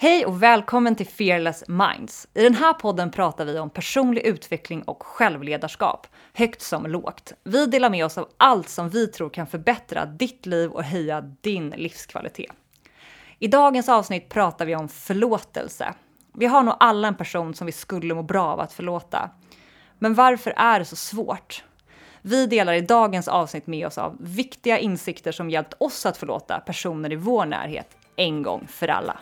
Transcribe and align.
Hej 0.00 0.26
och 0.26 0.42
välkommen 0.42 0.96
till 0.96 1.06
Fearless 1.06 1.64
Minds. 1.68 2.28
I 2.34 2.42
den 2.42 2.54
här 2.54 2.72
podden 2.72 3.10
pratar 3.10 3.44
vi 3.44 3.58
om 3.58 3.70
personlig 3.70 4.22
utveckling 4.22 4.82
och 4.82 5.02
självledarskap, 5.02 6.06
högt 6.34 6.62
som 6.62 6.86
lågt. 6.86 7.32
Vi 7.44 7.66
delar 7.66 7.90
med 7.90 8.04
oss 8.04 8.18
av 8.18 8.28
allt 8.36 8.68
som 8.68 8.88
vi 8.88 9.06
tror 9.06 9.30
kan 9.30 9.46
förbättra 9.46 10.06
ditt 10.06 10.46
liv 10.46 10.70
och 10.70 10.82
höja 10.84 11.20
din 11.20 11.70
livskvalitet. 11.70 12.52
I 13.38 13.48
dagens 13.48 13.88
avsnitt 13.88 14.28
pratar 14.28 14.66
vi 14.66 14.76
om 14.76 14.88
förlåtelse. 14.88 15.94
Vi 16.34 16.46
har 16.46 16.62
nog 16.62 16.74
alla 16.80 17.08
en 17.08 17.16
person 17.16 17.54
som 17.54 17.66
vi 17.66 17.72
skulle 17.72 18.14
må 18.14 18.22
bra 18.22 18.44
av 18.44 18.60
att 18.60 18.72
förlåta. 18.72 19.30
Men 19.98 20.14
varför 20.14 20.52
är 20.56 20.78
det 20.78 20.84
så 20.84 20.96
svårt? 20.96 21.64
Vi 22.22 22.46
delar 22.46 22.72
i 22.72 22.80
dagens 22.80 23.28
avsnitt 23.28 23.66
med 23.66 23.86
oss 23.86 23.98
av 23.98 24.16
viktiga 24.20 24.78
insikter 24.78 25.32
som 25.32 25.50
hjälpt 25.50 25.74
oss 25.78 26.06
att 26.06 26.16
förlåta 26.16 26.60
personer 26.60 27.12
i 27.12 27.16
vår 27.16 27.46
närhet 27.46 27.96
en 28.16 28.42
gång 28.42 28.66
för 28.66 28.88
alla. 28.88 29.18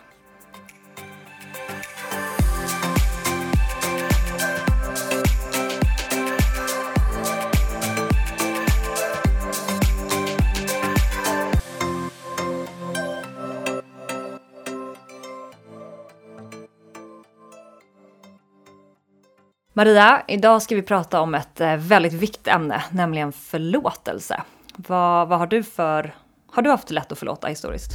Maria, 19.79 20.23
idag 20.29 20.63
ska 20.63 20.75
vi 20.75 20.83
prata 20.83 21.21
om 21.21 21.35
ett 21.35 21.61
eh, 21.61 21.77
väldigt 21.77 22.13
viktigt 22.13 22.49
ämne, 22.49 22.85
nämligen 22.93 23.33
förlåtelse. 23.33 24.43
Vad, 24.77 25.29
vad 25.29 25.39
har 25.39 25.47
du 25.47 25.63
för... 25.63 26.15
Har 26.47 26.63
du 26.63 26.71
haft 26.71 26.91
lätt 26.91 27.13
att 27.13 27.19
förlåta 27.19 27.49
historiskt? 27.49 27.93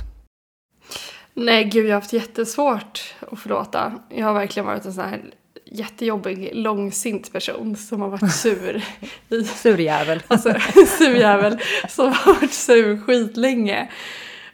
Nej, 1.33 1.63
gud, 1.63 1.85
jag 1.85 1.89
har 1.89 2.01
haft 2.01 2.13
jättesvårt 2.13 3.15
att 3.31 3.39
förlåta. 3.39 3.93
Jag 4.09 4.25
har 4.25 4.33
verkligen 4.33 4.65
varit 4.65 4.85
en 4.85 4.93
sån 4.93 5.03
här 5.03 5.21
jättejobbig, 5.65 6.49
långsint 6.53 7.33
person 7.33 7.75
som 7.75 8.01
har 8.01 8.09
varit 8.09 8.33
sur. 8.33 8.83
I, 9.29 9.43
surjävel. 9.43 10.23
Alltså, 10.27 10.53
surjävel 10.97 11.59
som 11.89 12.05
har 12.13 12.33
varit 12.33 12.53
sur 12.53 12.97
skitlänge. 12.97 13.81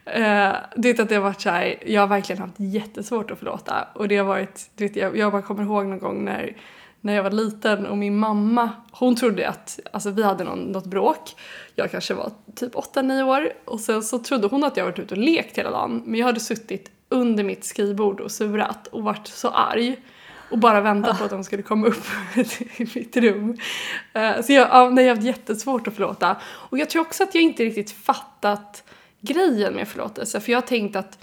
Uh, 0.06 0.56
det 0.76 0.88
är 0.88 1.00
att 1.02 1.08
det 1.08 1.14
har 1.14 1.22
varit 1.22 1.40
så 1.40 1.50
här, 1.50 1.82
jag 1.86 2.00
har 2.00 2.08
verkligen 2.08 2.42
haft 2.42 2.54
jättesvårt 2.56 3.30
att 3.30 3.38
förlåta. 3.38 3.88
Och 3.94 4.08
det 4.08 4.16
har 4.16 4.24
varit, 4.24 4.70
du 4.76 4.86
vet, 4.86 4.96
jag, 4.96 5.16
jag 5.16 5.32
bara 5.32 5.42
kommer 5.42 5.62
ihåg 5.62 5.86
någon 5.86 5.98
gång 5.98 6.24
när 6.24 6.56
när 7.00 7.14
jag 7.14 7.22
var 7.22 7.30
liten 7.30 7.86
och 7.86 7.98
min 7.98 8.16
mamma, 8.16 8.70
hon 8.90 9.16
trodde 9.16 9.48
att, 9.48 9.80
alltså 9.92 10.10
vi 10.10 10.22
hade 10.22 10.44
någon, 10.44 10.58
något 10.58 10.86
bråk. 10.86 11.36
Jag 11.74 11.90
kanske 11.90 12.14
var 12.14 12.32
typ 12.54 12.74
8-9 12.74 13.22
år 13.22 13.52
och 13.64 13.80
sen 13.80 14.02
så 14.02 14.18
trodde 14.18 14.46
hon 14.46 14.64
att 14.64 14.76
jag 14.76 14.84
varit 14.84 14.98
ute 14.98 15.14
och 15.14 15.20
lekt 15.20 15.58
hela 15.58 15.70
dagen. 15.70 16.02
Men 16.06 16.20
jag 16.20 16.26
hade 16.26 16.40
suttit 16.40 16.90
under 17.08 17.44
mitt 17.44 17.64
skrivbord 17.64 18.20
och 18.20 18.30
surat 18.30 18.86
och 18.86 19.02
varit 19.02 19.26
så 19.26 19.48
arg. 19.48 19.96
Och 20.50 20.58
bara 20.58 20.80
väntat 20.80 21.18
på 21.18 21.24
att 21.24 21.30
de 21.30 21.44
skulle 21.44 21.62
komma 21.62 21.86
upp 21.86 22.04
i 22.76 22.88
mitt 22.94 23.16
rum. 23.16 23.58
Eh, 24.12 24.42
så 24.42 24.52
jag, 24.52 24.68
ja, 24.70 24.90
nej, 24.90 25.04
jag 25.04 25.10
har 25.10 25.16
haft 25.16 25.26
jättesvårt 25.26 25.88
att 25.88 25.94
förlåta. 25.94 26.36
Och 26.44 26.78
jag 26.78 26.90
tror 26.90 27.02
också 27.02 27.22
att 27.22 27.34
jag 27.34 27.42
inte 27.42 27.64
riktigt 27.64 27.90
fattat 27.90 28.84
grejen 29.20 29.74
med 29.74 29.88
förlåtelse. 29.88 30.40
För 30.40 30.52
jag 30.52 30.56
har 30.56 30.66
tänkt 30.66 30.96
att 30.96 31.18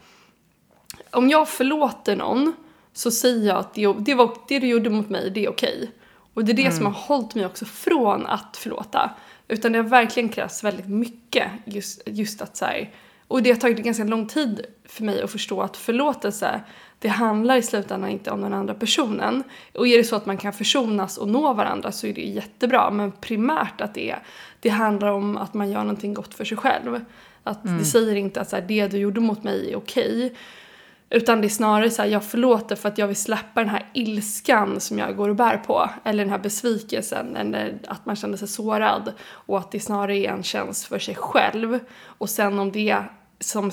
om 1.12 1.30
jag 1.30 1.50
förlåter 1.50 2.16
någon 2.16 2.54
så 2.96 3.12
säger 3.12 3.48
jag 3.48 3.58
att 3.58 3.74
det, 3.74 3.94
det, 4.00 4.14
var, 4.14 4.38
det 4.48 4.60
du 4.60 4.68
gjorde 4.68 4.90
mot 4.90 5.10
mig, 5.10 5.30
det 5.30 5.46
är 5.46 5.50
okej. 5.50 5.92
Och 6.34 6.46
det 6.46 6.52
är 6.52 6.56
det 6.56 6.62
mm. 6.62 6.76
som 6.76 6.86
har 6.86 6.94
hållit 6.94 7.36
mig 7.36 7.46
också 7.46 7.66
från 7.66 8.26
att 8.26 8.58
förlåta. 8.58 9.12
Utan 9.48 9.72
det 9.72 9.78
har 9.78 9.84
verkligen 9.90 10.30
krävts 10.30 10.64
väldigt 10.64 10.88
mycket 10.88 11.52
just, 11.66 12.02
just 12.06 12.42
att 12.42 12.58
så 12.58 12.66
och 13.28 13.44
det 13.44 13.52
har 13.52 13.58
tagit 13.58 13.78
ganska 13.78 14.04
lång 14.04 14.28
tid 14.28 14.66
för 14.86 15.04
mig 15.04 15.22
att 15.22 15.32
förstå 15.32 15.62
att 15.62 15.78
förlåtelse, 15.78 16.62
det 17.00 17.08
handlar 17.08 17.56
i 17.56 17.62
slutändan 17.62 18.10
inte 18.10 18.32
om 18.32 18.42
den 18.42 18.54
andra 18.54 18.74
personen. 18.74 19.44
Och 19.74 19.88
är 19.88 19.98
det 19.98 20.04
så 20.04 20.16
att 20.16 20.26
man 20.26 20.38
kan 20.38 20.54
försonas 20.54 21.18
och 21.18 21.28
nå 21.28 21.54
varandra 21.54 21.92
så 21.92 22.08
är 22.08 22.14
det 22.14 22.22
jättebra. 22.22 22.92
Men 22.92 23.12
primärt 23.12 23.82
att 23.82 23.94
det, 23.94 24.16
det 24.60 24.70
handlar 24.70 25.12
om 25.12 25.38
att 25.38 25.54
man 25.54 25.72
gör 25.72 25.80
någonting 25.80 26.14
gott 26.14 26.34
för 26.34 26.46
sig 26.46 26.58
själv. 26.58 27.06
Att 27.44 27.66
mm. 27.66 27.78
det 27.78 27.86
säger 27.86 28.16
inte 28.16 28.42
att 28.42 28.50
så 28.50 28.56
här, 28.56 28.64
det 28.68 28.88
du 28.88 28.98
gjorde 28.98 29.20
mot 29.20 29.44
mig 29.44 29.72
är 29.72 29.76
okej. 29.76 30.36
Utan 31.10 31.42
det 31.42 31.48
är 31.48 31.50
snarare 31.50 31.90
så 31.90 32.02
här, 32.02 32.10
jag 32.10 32.24
förlåter 32.24 32.76
för 32.76 32.90
att 32.90 32.98
jag 32.98 33.08
vill 33.08 33.16
släppa 33.16 33.62
den 33.62 33.70
här 33.70 33.90
ilskan 33.94 34.80
som 34.80 35.00
jag 35.00 35.16
går 35.16 35.30
och 35.30 35.36
bär 35.36 35.58
på. 35.58 35.90
Eller 36.04 36.24
den 36.24 36.32
här 36.32 36.40
besvikelsen, 36.40 37.36
eller 37.36 37.80
att 37.88 38.06
man 38.06 38.16
känner 38.16 38.38
sig 38.38 38.48
sårad. 38.48 39.14
Och 39.28 39.58
att 39.58 39.72
det 39.72 39.80
snarare 39.80 40.18
är 40.18 40.32
en 40.32 40.44
tjänst 40.44 40.86
för 40.86 41.00
sig 41.00 41.16
själv. 41.16 41.80
Och 42.04 42.30
sen 42.30 42.60
om 42.60 42.72
det 42.72 43.04
som, 43.40 43.72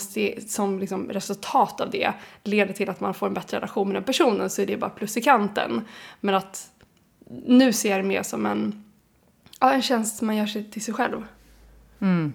som 0.49 0.79
liksom 0.79 1.09
resultat 1.09 1.81
av 1.81 1.91
det 1.91 2.13
leder 2.45 2.75
till 2.75 2.91
att 2.91 3.01
man 3.01 3.15
får 3.15 3.27
en 3.27 3.35
bättre 3.35 3.57
relation 3.57 3.89
med 3.89 3.97
den 3.97 4.05
personen 4.05 4.51
så 4.51 4.63
är 4.63 4.67
det 4.67 4.77
bara 4.77 4.91
plus 4.91 5.17
i 5.17 5.23
kanten. 5.23 5.85
Men 6.21 6.35
att 6.35 6.71
nu 7.47 7.73
ser 7.73 7.91
jag 7.91 7.99
det 7.99 8.09
mer 8.09 8.23
som 8.23 8.47
en, 8.47 8.85
ja, 9.61 9.73
en 9.73 9.83
tjänst 9.83 10.23
man 10.23 10.37
gör 10.37 10.47
sig 10.47 10.71
till 10.71 10.85
sig 10.85 10.95
själv. 10.95 11.25
Mm. 12.01 12.33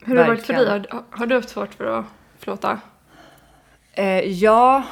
Hur 0.00 0.16
har 0.16 0.24
det 0.24 0.28
varit 0.28 0.46
för 0.46 0.52
dig? 0.52 0.84
Har, 0.90 1.02
har 1.10 1.26
du 1.26 1.34
haft 1.34 1.48
svårt 1.48 1.74
för 1.74 1.98
att 1.98 2.04
förlåta? 2.38 2.80
Eh, 3.96 4.20
ja, 4.20 4.82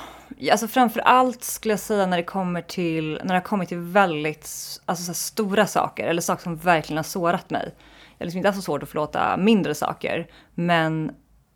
alltså 0.50 0.68
framför 0.68 1.00
allt 1.00 1.44
skulle 1.44 1.72
jag 1.72 1.80
säga 1.80 2.06
när 2.06 2.16
det 2.16 2.22
kommer 2.22 2.62
till, 2.62 3.12
när 3.12 3.28
det 3.28 3.34
har 3.34 3.40
kommit 3.40 3.68
till 3.68 3.78
väldigt 3.78 4.50
alltså 4.84 5.04
så 5.04 5.14
stora 5.14 5.66
saker, 5.66 6.06
eller 6.06 6.22
saker 6.22 6.42
som 6.42 6.56
verkligen 6.56 6.96
har 6.96 7.04
sårat 7.04 7.50
mig. 7.50 7.74
Jag 8.18 8.24
har 8.24 8.26
liksom 8.26 8.38
inte 8.38 8.48
haft 8.48 8.58
så 8.58 8.62
svårt 8.62 8.82
att 8.82 8.88
förlåta 8.88 9.36
mindre 9.36 9.74
saker, 9.74 10.26
men 10.54 11.14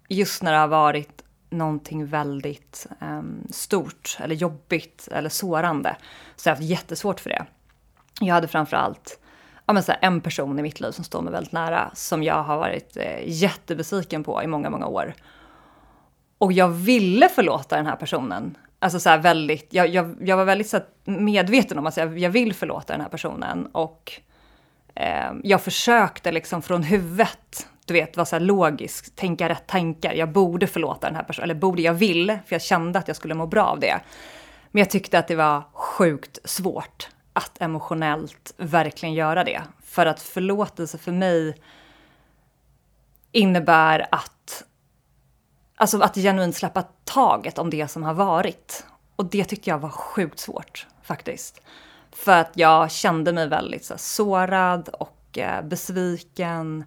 just 0.08 0.42
när 0.42 0.52
det 0.52 0.58
har 0.58 0.68
varit 0.68 1.22
någonting 1.50 2.06
väldigt 2.06 2.86
um, 3.00 3.46
stort 3.50 4.18
eller 4.20 4.34
jobbigt 4.34 5.08
eller 5.12 5.28
sårande 5.28 5.96
så 6.36 6.50
har 6.50 6.52
jag 6.52 6.56
haft 6.56 6.70
jättesvårt 6.70 7.20
för 7.20 7.30
det. 7.30 7.46
Jag 8.20 8.34
hade 8.34 8.48
framför 8.48 8.76
allt 8.76 9.18
ja, 9.66 9.72
men 9.72 9.82
så 9.82 9.92
här, 9.92 9.98
en 10.02 10.20
person 10.20 10.58
i 10.58 10.62
mitt 10.62 10.80
liv 10.80 10.90
som 10.90 11.04
står 11.04 11.22
mig 11.22 11.32
väldigt 11.32 11.52
nära 11.52 11.90
som 11.94 12.22
jag 12.22 12.42
har 12.42 12.58
varit 12.58 12.96
eh, 12.96 13.18
jättebesviken 13.26 14.24
på 14.24 14.42
i 14.42 14.46
många, 14.46 14.70
många 14.70 14.86
år. 14.86 15.14
Och 16.38 16.52
jag 16.52 16.68
ville 16.68 17.28
förlåta 17.28 17.76
den 17.76 17.86
här 17.86 17.96
personen. 17.96 18.56
Alltså 18.78 19.00
så 19.00 19.16
väldigt, 19.16 19.74
jag, 19.74 19.88
jag, 19.88 20.16
jag, 20.20 20.36
var 20.36 20.44
väldigt 20.44 20.68
så 20.68 20.80
medveten 21.04 21.78
om 21.78 21.86
att 21.86 21.96
jag, 21.96 22.18
jag 22.18 22.30
vill 22.30 22.54
förlåta 22.54 22.92
den 22.92 23.00
här 23.00 23.08
personen. 23.08 23.66
Och 23.66 24.12
eh, 24.94 25.32
jag 25.42 25.62
försökte 25.62 26.32
liksom 26.32 26.62
från 26.62 26.82
huvudet, 26.82 27.68
du 27.84 27.94
vet, 27.94 28.16
vara 28.16 28.26
så 28.26 28.36
här 28.36 28.40
logisk, 28.40 29.16
tänka 29.16 29.48
rätt 29.48 29.66
tankar. 29.66 30.12
Jag 30.12 30.32
borde 30.32 30.66
förlåta 30.66 31.06
den 31.06 31.16
här 31.16 31.22
personen, 31.22 31.44
eller 31.44 31.60
borde, 31.60 31.82
jag 31.82 31.94
vill, 31.94 32.38
för 32.46 32.54
jag 32.54 32.62
kände 32.62 32.98
att 32.98 33.08
jag 33.08 33.16
skulle 33.16 33.34
må 33.34 33.46
bra 33.46 33.64
av 33.64 33.80
det. 33.80 34.00
Men 34.70 34.78
jag 34.80 34.90
tyckte 34.90 35.18
att 35.18 35.28
det 35.28 35.36
var 35.36 35.62
sjukt 35.72 36.38
svårt 36.44 37.08
att 37.32 37.60
emotionellt 37.60 38.54
verkligen 38.56 39.14
göra 39.14 39.44
det. 39.44 39.62
För 39.84 40.06
att 40.06 40.22
förlåtelse 40.22 40.98
för 40.98 41.12
mig 41.12 41.54
innebär 43.32 44.06
att 44.10 44.37
Alltså 45.80 46.00
att 46.00 46.14
genuint 46.14 46.56
släppa 46.56 46.84
taget 47.04 47.58
om 47.58 47.70
det 47.70 47.88
som 47.88 48.02
har 48.02 48.14
varit. 48.14 48.86
Och 49.16 49.24
det 49.24 49.44
tyckte 49.44 49.70
jag 49.70 49.78
var 49.78 49.88
sjukt 49.88 50.38
svårt 50.38 50.86
faktiskt. 51.02 51.60
För 52.12 52.32
att 52.32 52.50
jag 52.54 52.90
kände 52.90 53.32
mig 53.32 53.48
väldigt 53.48 53.84
så, 53.84 53.94
sårad 53.96 54.88
och 54.88 55.38
eh, 55.38 55.62
besviken 55.62 56.84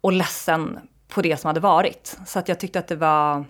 och 0.00 0.12
ledsen 0.12 0.78
på 1.08 1.22
det 1.22 1.36
som 1.36 1.48
hade 1.48 1.60
varit. 1.60 2.18
Så 2.26 2.38
att 2.38 2.48
jag 2.48 2.60
tyckte 2.60 2.78
att 2.78 2.88
det 2.88 2.96
var... 2.96 3.44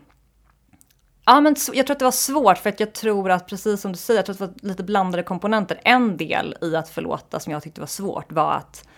Ja, 1.24 1.40
men 1.40 1.56
jag 1.72 1.86
tror 1.86 1.94
att 1.94 1.98
det 1.98 2.04
var 2.04 2.12
svårt 2.12 2.58
för 2.58 2.70
att 2.70 2.80
jag 2.80 2.92
tror 2.92 3.30
att, 3.30 3.46
precis 3.48 3.80
som 3.80 3.92
du 3.92 3.98
säger, 3.98 4.18
jag 4.18 4.26
tror 4.26 4.34
att 4.34 4.38
det 4.38 4.62
var 4.62 4.68
lite 4.68 4.82
blandade 4.82 5.22
komponenter. 5.22 5.80
En 5.84 6.16
del 6.16 6.56
i 6.60 6.76
att 6.76 6.88
förlåta 6.88 7.40
som 7.40 7.52
jag 7.52 7.62
tyckte 7.62 7.80
var 7.80 7.88
svårt 7.88 8.32
var 8.32 8.52
att, 8.52 8.88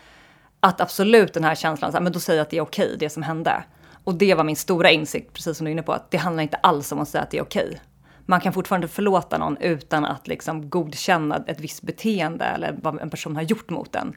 att 0.61 0.81
absolut 0.81 1.35
den 1.35 1.45
här 1.45 1.55
känslan, 1.55 1.93
så 1.93 1.97
här, 1.97 2.03
men 2.03 2.13
då 2.13 2.21
säger 2.21 2.39
jag 2.39 2.45
att 2.45 2.51
det 2.51 2.57
är 2.57 2.63
okej, 2.63 2.97
det 2.99 3.11
som 3.11 3.23
hände. 3.23 3.65
Och 4.05 4.15
det 4.15 4.35
var 4.35 4.45
min 4.45 4.57
stora 4.57 4.91
insikt, 4.91 5.33
precis 5.33 5.57
som 5.57 5.65
du 5.65 5.71
är 5.71 5.73
inne 5.73 5.83
på, 5.83 5.93
att 5.93 6.11
det 6.11 6.17
handlar 6.17 6.43
inte 6.43 6.57
alls 6.57 6.93
om 6.93 6.99
att 6.99 7.09
säga 7.09 7.23
att 7.23 7.31
det 7.31 7.39
är 7.39 7.43
okej. 7.43 7.81
Man 8.27 8.41
kan 8.41 8.53
fortfarande 8.53 8.89
förlåta 8.89 9.39
någon 9.39 9.57
utan 9.57 10.05
att 10.05 10.29
liksom 10.29 10.71
godkänna 10.71 11.45
ett 11.47 11.61
visst 11.61 11.83
beteende 11.83 12.45
eller 12.45 12.79
vad 12.83 13.01
en 13.01 13.11
person 13.11 13.37
har 13.37 13.43
gjort 13.43 13.71
mot 13.71 13.95
en. 13.95 14.17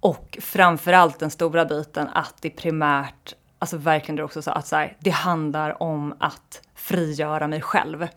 Och 0.00 0.38
framförallt 0.40 1.18
den 1.18 1.30
stora 1.30 1.64
biten 1.64 2.08
att 2.08 2.34
det 2.40 2.50
primärt, 2.50 3.34
alltså 3.58 3.76
verkligen 3.76 4.16
det 4.16 4.24
också 4.24 4.42
så 4.42 4.50
att 4.50 4.66
så 4.66 4.76
här, 4.76 4.96
det 5.00 5.10
handlar 5.10 5.82
om 5.82 6.14
att 6.20 6.62
frigöra 6.74 7.48
mig 7.48 7.60
själv. 7.60 8.08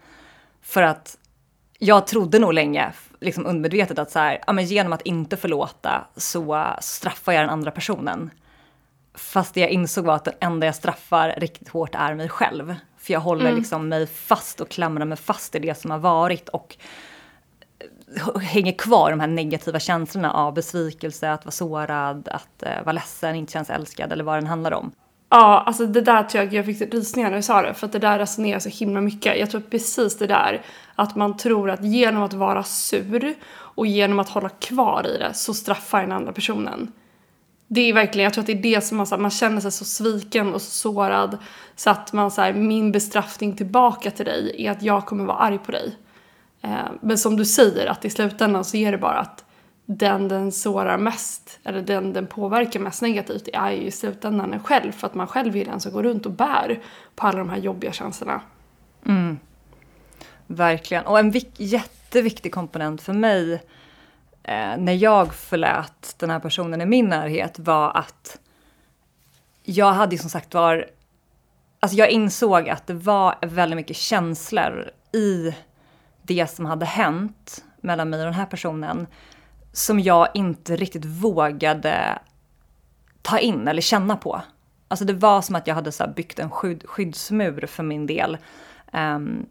För 0.62 0.84
att 0.84 1.18
jag 1.80 2.08
trodde 2.08 2.40
nog 2.40 2.54
länge, 2.54 2.94
liksom 3.20 3.46
undermedvetet, 3.46 4.00
att 4.00 4.12
så 4.12 4.20
här, 4.20 4.44
ja, 4.48 4.54
men 4.54 4.66
genom 4.66 4.94
att 4.94 5.02
inte 5.02 5.38
förlåta 5.38 6.08
så 6.16 6.76
straffar 6.80 7.32
jag 7.32 7.44
den 7.44 7.50
andra 7.50 7.72
personen. 7.72 8.30
Fast 9.18 9.54
det 9.54 9.60
jag 9.60 9.70
insåg 9.70 10.06
var 10.06 10.16
att 10.16 10.26
det 10.26 10.36
enda 10.40 10.66
jag 10.66 10.76
straffar 10.76 11.34
riktigt 11.38 11.70
hårt 11.70 11.96
är 11.96 12.14
mig 12.14 12.30
själv. 12.30 12.76
För 12.98 13.14
jag 13.14 13.20
håller 13.20 13.46
mm. 13.46 13.56
liksom 13.56 13.90
mig 13.90 14.08
fast 14.08 14.62
och 14.62 14.70
klamrar 14.70 15.06
mig 15.06 15.18
fast 15.18 15.56
i 15.56 15.60
det 15.60 15.80
som 15.80 15.92
har 15.92 16.00
varit 16.00 16.50
och 16.50 16.78
hänger 18.42 18.72
kvar 18.72 19.10
de 19.10 19.20
här 19.20 19.28
negativa 19.28 19.80
känslorna 19.80 20.34
av 20.34 20.54
besvikelse, 20.54 21.32
att 21.32 21.46
vara 21.46 21.52
sårad, 21.52 22.28
att 22.28 22.64
uh, 22.64 22.84
vara 22.84 22.94
ledsen, 22.94 23.36
inte 23.36 23.54
känns 23.54 23.70
älskad 23.70 24.12
eller 24.12 24.24
vad 24.24 24.38
den 24.38 24.48
handlar 24.48 24.72
om. 24.72 24.92
Ja, 25.30 25.64
alltså 25.66 25.86
det 25.86 26.02
där 26.02 26.24
tror 26.24 26.44
jag, 26.44 26.54
jag 26.54 26.66
fick 26.66 26.94
rysningar 26.94 27.30
när 27.30 27.38
jag 27.38 27.44
sa 27.44 27.62
det, 27.62 27.74
för 27.74 27.86
att 27.86 27.92
det 27.92 28.00
där 28.00 28.20
resonerar 28.20 28.60
så 28.60 28.70
himla 28.70 29.02
mycket. 29.02 29.40
Jag 29.40 29.52
tror 29.52 29.62
precis 29.62 30.18
det 30.18 30.28
där, 30.28 30.62
att 30.96 31.16
man 31.16 31.38
tror 31.38 31.70
att 31.70 31.84
genom 31.84 32.24
att 32.24 32.34
vara 32.34 32.64
sur 32.64 33.36
och 33.52 33.88
genom 33.88 34.20
att 34.20 34.30
hålla 34.30 34.50
kvar 34.50 35.08
i 35.16 35.18
det 35.18 35.34
så 35.34 35.54
straffar 35.54 36.02
den 36.02 36.12
andra 36.12 36.32
personen. 36.32 36.92
Det 37.68 37.90
är 37.90 37.94
verkligen, 37.94 38.24
jag 38.24 38.34
tror 38.34 38.42
att 38.42 38.48
det 38.48 38.54
är 38.54 38.76
det 38.76 38.82
som 38.82 38.98
man, 38.98 39.08
man 39.20 39.32
känner 39.32 39.62
sig 39.62 39.72
så 39.72 39.86
sviken 39.86 40.54
och 40.54 40.62
så 40.62 40.72
sårad 40.72 41.38
så 41.76 41.90
att 41.90 42.14
man 42.14 42.32
så 42.32 42.54
min 42.54 42.92
bestraffning 42.92 43.56
tillbaka 43.56 44.12
till 44.12 44.26
dig 44.26 44.66
är 44.66 44.72
att 44.72 44.82
jag 44.82 45.06
kommer 45.06 45.26
vara 45.26 45.38
arg 45.38 45.58
på 45.58 45.72
dig. 45.72 45.96
Eh, 46.62 46.86
men 47.02 47.18
som 47.18 47.38
du 47.38 47.46
säger, 47.46 47.88
att 47.88 48.06
i 48.06 48.10
slutändan 48.10 48.66
så 48.66 48.78
är 48.78 48.92
det 48.92 48.98
bara 48.98 49.20
att 49.20 49.46
den 49.86 50.28
den 50.28 50.52
sårar 50.52 50.98
mest, 50.98 51.60
eller 51.64 51.82
den 51.82 52.14
den 52.14 52.28
påverkar 52.28 52.80
mest 52.80 53.02
negativt, 53.02 53.48
är 53.54 53.72
ju 53.72 53.82
i 53.82 53.92
slutändan 53.92 54.54
en 54.54 54.64
själv. 54.64 54.92
För 54.92 55.08
att 55.08 55.16
man 55.16 55.28
själv 55.28 55.58
är 55.58 55.66
den 55.66 55.80
som 55.80 55.92
går 55.92 56.04
runt 56.04 56.26
och 56.26 56.32
bär 56.32 56.80
på 57.16 57.28
alla 57.28 57.38
de 57.38 57.50
här 57.50 57.58
jobbiga 57.58 57.92
känslorna. 57.92 58.42
Mm. 59.06 59.40
Verkligen. 60.48 61.06
Och 61.06 61.20
en 61.20 61.34
jätteviktig 61.58 62.54
komponent 62.54 63.02
för 63.02 63.14
mig 63.14 63.64
eh, 64.48 64.78
när 64.78 64.94
jag 64.94 65.34
förlät 65.34 66.16
den 66.18 66.30
här 66.30 66.40
personen 66.40 66.82
i 66.82 66.86
min 66.86 67.10
närhet 67.10 67.60
var 67.60 67.98
att 67.98 68.40
jag 69.64 69.92
hade 69.94 70.16
ju 70.16 70.20
som 70.20 70.30
sagt 70.30 70.54
var... 70.54 70.86
Alltså 71.80 71.98
jag 71.98 72.10
insåg 72.10 72.70
att 72.70 72.88
det 72.88 72.94
var 72.94 73.36
väldigt 73.42 73.78
mycket 73.78 73.98
känslor 73.98 74.92
i 75.12 75.56
det 76.22 76.48
som 76.48 76.66
hade 76.66 76.86
hänt 76.86 77.64
mellan 77.82 78.10
mig 78.10 78.20
och 78.20 78.26
den 78.26 78.34
här 78.34 78.46
personen 78.46 79.08
som 79.72 80.00
jag 80.00 80.28
inte 80.34 80.76
riktigt 80.76 81.06
vågade 81.06 82.20
ta 83.22 83.40
in 83.40 83.68
eller 83.68 83.82
känna 83.82 84.18
på. 84.18 84.42
Alltså 84.88 85.06
det 85.06 85.14
var 85.14 85.42
som 85.42 85.56
att 85.56 85.68
jag 85.68 85.76
hade 85.76 85.92
så 85.92 86.08
byggt 86.08 86.40
en 86.40 86.50
skydd, 86.50 86.84
skyddsmur 86.88 87.66
för 87.66 87.84
min 87.84 88.08
del. 88.08 88.38
Um, 88.94 89.46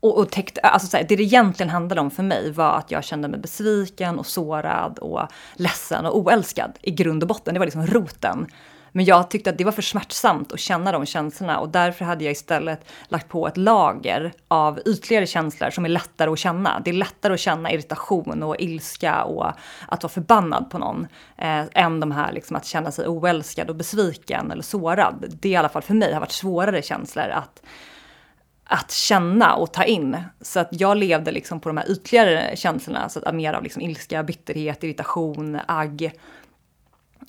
och, 0.00 0.18
och 0.18 0.30
täckte, 0.30 0.60
alltså 0.60 0.88
så 0.88 0.96
här, 0.96 1.04
det 1.08 1.16
det 1.16 1.22
egentligen 1.22 1.70
handlade 1.70 2.00
om 2.00 2.10
för 2.10 2.22
mig 2.22 2.52
var 2.52 2.72
att 2.72 2.90
jag 2.90 3.04
kände 3.04 3.28
mig 3.28 3.40
besviken 3.40 4.18
och 4.18 4.26
sårad 4.26 4.98
och 4.98 5.28
ledsen 5.54 6.06
och 6.06 6.18
oälskad 6.18 6.72
i 6.82 6.90
grund 6.90 7.22
och 7.22 7.28
botten. 7.28 7.54
Det 7.54 7.60
var 7.60 7.66
liksom 7.66 7.86
roten. 7.86 8.46
Men 8.92 9.04
jag 9.04 9.30
tyckte 9.30 9.50
att 9.50 9.58
det 9.58 9.64
var 9.64 9.72
för 9.72 9.82
smärtsamt 9.82 10.52
att 10.52 10.60
känna 10.60 10.92
de 10.92 11.06
känslorna 11.06 11.58
och 11.58 11.68
därför 11.68 12.04
hade 12.04 12.24
jag 12.24 12.32
istället 12.32 12.90
lagt 13.08 13.28
på 13.28 13.46
ett 13.48 13.56
lager 13.56 14.32
av 14.48 14.80
ytligare 14.86 15.26
känslor 15.26 15.70
som 15.70 15.84
är 15.84 15.88
lättare 15.88 16.30
att 16.30 16.38
känna. 16.38 16.80
Det 16.84 16.90
är 16.90 16.94
lättare 16.94 17.34
att 17.34 17.40
känna 17.40 17.72
irritation 17.72 18.42
och 18.42 18.56
ilska 18.58 19.24
och 19.24 19.52
att 19.88 20.02
vara 20.02 20.12
förbannad 20.12 20.70
på 20.70 20.78
någon 20.78 21.06
eh, 21.36 21.64
än 21.72 22.00
de 22.00 22.12
här 22.12 22.32
liksom 22.32 22.56
att 22.56 22.66
känna 22.66 22.92
sig 22.92 23.08
oälskad 23.08 23.70
och 23.70 23.76
besviken 23.76 24.50
eller 24.50 24.62
sårad. 24.62 25.24
Det 25.40 25.48
i 25.48 25.56
alla 25.56 25.68
fall 25.68 25.82
för 25.82 25.94
mig 25.94 26.12
har 26.12 26.20
varit 26.20 26.32
svårare 26.32 26.82
känslor 26.82 27.28
att 27.28 27.62
att 28.72 28.90
känna 28.90 29.54
och 29.54 29.72
ta 29.72 29.84
in. 29.84 30.22
Så 30.40 30.60
att 30.60 30.68
jag 30.70 30.96
levde 30.96 31.32
liksom 31.32 31.60
på 31.60 31.68
de 31.68 31.76
här 31.76 31.90
ytligare 31.90 32.56
känslorna, 32.56 33.08
så 33.08 33.20
att 33.24 33.34
mer 33.34 33.52
av 33.52 33.62
liksom 33.62 33.82
ilska, 33.82 34.22
bitterhet, 34.22 34.84
irritation, 34.84 35.60
agg. 35.66 36.12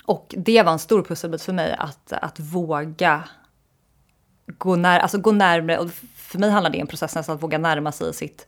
Och 0.05 0.35
det 0.37 0.63
var 0.63 0.71
en 0.71 0.79
stor 0.79 1.03
pusselbit 1.03 1.41
för 1.41 1.53
mig 1.53 1.75
att, 1.79 2.13
att 2.13 2.39
våga 2.39 3.23
gå, 4.45 4.75
när, 4.75 4.99
alltså 4.99 5.17
gå 5.17 5.31
närmare. 5.31 5.77
Och 5.77 5.91
för 6.15 6.39
mig 6.39 6.49
handlar 6.49 6.69
det 6.69 6.77
om 6.77 6.81
en 6.81 6.87
process 6.87 7.15
nästan 7.15 7.19
alltså 7.19 7.31
att 7.31 7.43
våga 7.43 7.57
närma 7.57 7.91
sig 7.91 8.13
sitt, 8.13 8.47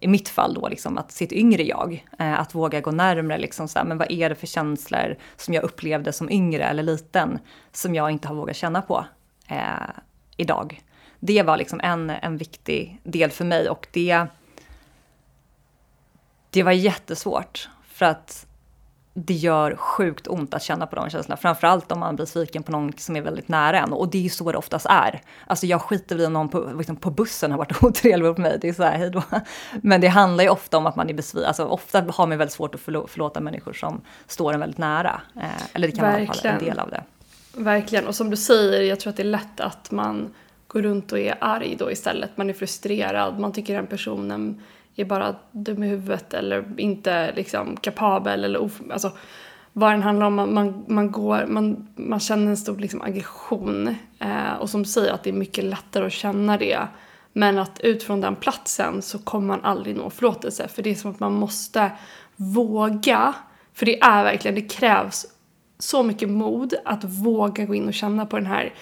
i 0.00 0.08
mitt 0.08 0.28
fall 0.28 0.54
då, 0.54 0.68
liksom, 0.68 0.98
att 0.98 1.12
sitt 1.12 1.32
yngre 1.32 1.62
jag. 1.62 2.06
Eh, 2.18 2.40
att 2.40 2.54
våga 2.54 2.80
gå 2.80 2.90
närmare, 2.90 3.38
liksom, 3.38 3.68
så 3.68 3.78
här, 3.78 3.86
men 3.86 3.98
vad 3.98 4.10
är 4.10 4.28
det 4.28 4.34
för 4.34 4.46
känslor 4.46 5.16
som 5.36 5.54
jag 5.54 5.64
upplevde 5.64 6.12
som 6.12 6.30
yngre 6.30 6.64
eller 6.64 6.82
liten 6.82 7.38
som 7.72 7.94
jag 7.94 8.10
inte 8.10 8.28
har 8.28 8.34
vågat 8.34 8.56
känna 8.56 8.82
på 8.82 9.04
eh, 9.48 9.90
idag. 10.36 10.83
Det 11.26 11.42
var 11.42 11.56
liksom 11.56 11.80
en, 11.80 12.10
en 12.10 12.36
viktig 12.36 13.00
del 13.02 13.30
för 13.30 13.44
mig 13.44 13.68
och 13.68 13.86
det, 13.90 14.26
det 16.50 16.62
var 16.62 16.72
jättesvårt. 16.72 17.68
För 17.86 18.06
att 18.06 18.46
det 19.14 19.34
gör 19.34 19.76
sjukt 19.76 20.26
ont 20.26 20.54
att 20.54 20.62
känna 20.62 20.86
på 20.86 20.96
de 20.96 21.10
känslorna. 21.10 21.36
Framförallt 21.36 21.92
om 21.92 22.00
man 22.00 22.16
blir 22.16 22.26
sviken 22.26 22.62
på 22.62 22.72
någon 22.72 22.92
som 22.92 23.16
är 23.16 23.20
väldigt 23.20 23.48
nära 23.48 23.78
en. 23.78 23.92
Och 23.92 24.10
det 24.10 24.18
är 24.18 24.22
ju 24.22 24.28
så 24.28 24.52
det 24.52 24.58
oftast 24.58 24.86
är. 24.86 25.20
Alltså 25.46 25.66
jag 25.66 25.82
skiter 25.82 26.20
i 26.20 26.26
om 26.26 26.32
någon 26.32 26.48
på, 26.48 26.72
liksom 26.78 26.96
på 26.96 27.10
bussen 27.10 27.50
har 27.50 27.58
varit 27.58 27.82
otrevlig 27.82 28.28
mot 28.28 28.38
mig. 28.38 28.58
Det 28.60 28.68
är 28.68 28.72
så 28.72 28.82
här, 28.82 28.98
hejdå. 28.98 29.22
Men 29.82 30.00
det 30.00 30.08
handlar 30.08 30.44
ju 30.44 30.50
ofta 30.50 30.78
om 30.78 30.86
att 30.86 30.96
man 30.96 31.10
är 31.10 31.14
besviken. 31.14 31.48
Alltså 31.48 31.64
ofta 31.64 32.00
har 32.00 32.26
man 32.26 32.38
väldigt 32.38 32.54
svårt 32.54 32.74
att 32.74 32.80
förlå 32.80 33.06
förlåta 33.06 33.40
människor 33.40 33.72
som 33.72 34.00
står 34.26 34.52
en 34.52 34.60
väldigt 34.60 34.78
nära. 34.78 35.20
Eh, 35.36 35.42
eller 35.72 35.88
det 35.88 35.96
kan 35.96 36.12
vara 36.12 36.52
en 36.52 36.64
del 36.64 36.78
av 36.78 36.90
det. 36.90 37.02
Verkligen. 37.52 38.06
Och 38.06 38.14
som 38.14 38.30
du 38.30 38.36
säger, 38.36 38.80
jag 38.80 39.00
tror 39.00 39.10
att 39.10 39.16
det 39.16 39.22
är 39.22 39.24
lätt 39.24 39.60
att 39.60 39.90
man 39.90 40.34
går 40.74 40.82
runt 40.82 41.12
och 41.12 41.18
är 41.18 41.34
arg 41.40 41.76
då 41.78 41.90
istället. 41.90 42.36
Man 42.36 42.50
är 42.50 42.54
frustrerad. 42.54 43.38
Man 43.38 43.52
tycker 43.52 43.74
den 43.74 43.86
personen 43.86 44.62
är 44.96 45.04
bara 45.04 45.36
dum 45.52 45.82
i 45.82 45.88
huvudet 45.88 46.34
eller 46.34 46.64
inte 46.76 47.32
liksom 47.32 47.76
kapabel 47.76 48.44
eller 48.44 48.58
of, 48.58 48.80
alltså, 48.90 49.12
vad 49.72 49.92
den 49.92 50.02
handlar 50.02 50.26
om. 50.26 50.34
Man, 50.34 50.54
man, 50.54 50.84
man, 50.88 51.10
går, 51.10 51.46
man, 51.46 51.88
man 51.96 52.20
känner 52.20 52.50
en 52.50 52.56
stor 52.56 52.78
liksom, 52.78 53.02
aggression 53.02 53.94
eh, 54.18 54.52
och 54.60 54.70
som 54.70 54.82
du 54.82 54.88
säger 54.88 55.12
att 55.12 55.22
det 55.22 55.30
är 55.30 55.34
mycket 55.34 55.64
lättare 55.64 56.06
att 56.06 56.12
känna 56.12 56.58
det. 56.58 56.80
Men 57.32 57.58
att 57.58 57.80
utifrån 57.80 58.20
den 58.20 58.36
platsen 58.36 59.02
så 59.02 59.18
kommer 59.18 59.46
man 59.46 59.64
aldrig 59.64 59.96
nå 59.96 60.10
förlåtelse 60.10 60.68
för 60.68 60.82
det 60.82 60.90
är 60.90 60.94
som 60.94 61.10
att 61.10 61.20
man 61.20 61.32
måste 61.32 61.90
våga. 62.36 63.34
För 63.74 63.86
det 63.86 64.00
är 64.02 64.24
verkligen, 64.24 64.54
det 64.54 64.68
krävs 64.68 65.26
så 65.78 66.02
mycket 66.02 66.30
mod 66.30 66.74
att 66.84 67.04
våga 67.04 67.64
gå 67.64 67.74
in 67.74 67.88
och 67.88 67.94
känna 67.94 68.26
på 68.26 68.36
den 68.36 68.46
här 68.46 68.74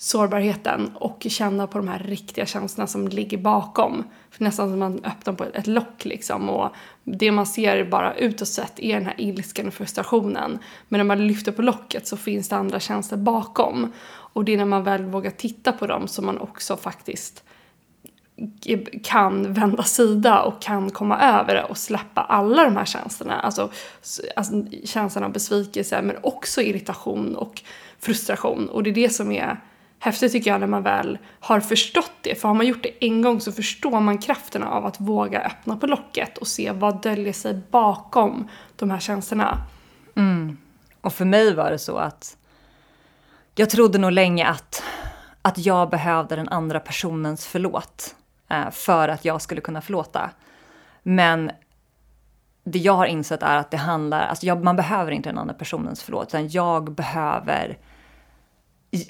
sårbarheten 0.00 0.92
och 0.94 1.26
känna 1.28 1.66
på 1.66 1.78
de 1.78 1.88
här 1.88 1.98
riktiga 1.98 2.46
känslorna 2.46 2.86
som 2.86 3.08
ligger 3.08 3.38
bakom. 3.38 4.04
För 4.30 4.44
nästan 4.44 4.70
som 4.70 4.78
man 4.78 5.04
öppnar 5.04 5.32
på 5.32 5.44
ett 5.44 5.66
lock 5.66 6.04
liksom 6.04 6.48
och 6.48 6.70
det 7.04 7.32
man 7.32 7.46
ser 7.46 7.84
bara 7.84 8.14
utåt 8.14 8.48
sett 8.48 8.80
är 8.80 8.94
den 8.94 9.06
här 9.06 9.14
ilskan 9.18 9.66
och 9.66 9.74
frustrationen. 9.74 10.58
Men 10.88 10.98
när 10.98 11.04
man 11.04 11.26
lyfter 11.26 11.52
på 11.52 11.62
locket 11.62 12.06
så 12.06 12.16
finns 12.16 12.48
det 12.48 12.56
andra 12.56 12.80
känslor 12.80 13.18
bakom. 13.18 13.92
Och 14.08 14.44
det 14.44 14.52
är 14.52 14.56
när 14.56 14.64
man 14.64 14.84
väl 14.84 15.04
vågar 15.04 15.30
titta 15.30 15.72
på 15.72 15.86
dem 15.86 16.08
som 16.08 16.26
man 16.26 16.38
också 16.38 16.76
faktiskt 16.76 17.44
kan 19.02 19.52
vända 19.52 19.82
sida 19.82 20.42
och 20.42 20.62
kan 20.62 20.90
komma 20.90 21.20
över 21.20 21.54
det 21.54 21.64
och 21.64 21.78
släppa 21.78 22.20
alla 22.20 22.64
de 22.64 22.76
här 22.76 22.84
känslorna. 22.84 23.40
Alltså, 23.40 23.70
alltså 24.36 24.64
känslan 24.84 25.24
av 25.24 25.32
besvikelse 25.32 26.02
men 26.02 26.16
också 26.22 26.62
irritation 26.62 27.36
och 27.36 27.62
frustration. 27.98 28.68
Och 28.68 28.82
det 28.82 28.90
är 28.90 28.94
det 28.94 29.10
som 29.10 29.32
är 29.32 29.60
häftigt 29.98 30.32
tycker 30.32 30.50
jag 30.50 30.60
när 30.60 30.66
man 30.66 30.82
väl 30.82 31.18
har 31.40 31.60
förstått 31.60 32.12
det. 32.20 32.34
För 32.34 32.48
har 32.48 32.54
man 32.54 32.66
gjort 32.66 32.82
det 32.82 33.04
en 33.04 33.22
gång 33.22 33.40
så 33.40 33.52
förstår 33.52 34.00
man 34.00 34.18
kraften 34.18 34.62
av 34.62 34.86
att 34.86 35.00
våga 35.00 35.40
öppna 35.40 35.76
på 35.76 35.86
locket 35.86 36.38
och 36.38 36.46
se 36.46 36.72
vad 36.72 37.02
döljer 37.02 37.32
sig 37.32 37.60
bakom 37.70 38.48
de 38.76 38.90
här 38.90 39.00
känslorna. 39.00 39.58
Mm. 40.16 40.56
Och 41.00 41.12
för 41.12 41.24
mig 41.24 41.54
var 41.54 41.70
det 41.70 41.78
så 41.78 41.96
att 41.96 42.36
jag 43.54 43.70
trodde 43.70 43.98
nog 43.98 44.12
länge 44.12 44.46
att, 44.46 44.82
att 45.42 45.58
jag 45.58 45.90
behövde 45.90 46.36
den 46.36 46.48
andra 46.48 46.80
personens 46.80 47.46
förlåt 47.46 48.14
eh, 48.48 48.70
för 48.70 49.08
att 49.08 49.24
jag 49.24 49.42
skulle 49.42 49.60
kunna 49.60 49.80
förlåta. 49.80 50.30
Men 51.02 51.50
det 52.64 52.78
jag 52.78 52.92
har 52.92 53.06
insett 53.06 53.42
är 53.42 53.56
att 53.56 53.70
det 53.70 53.76
handlar, 53.76 54.26
alltså 54.26 54.46
jag, 54.46 54.64
man 54.64 54.76
behöver 54.76 55.12
inte 55.12 55.28
den 55.28 55.38
andra 55.38 55.54
personens 55.54 56.02
förlåt, 56.02 56.28
utan 56.28 56.48
jag 56.48 56.92
behöver 56.92 57.78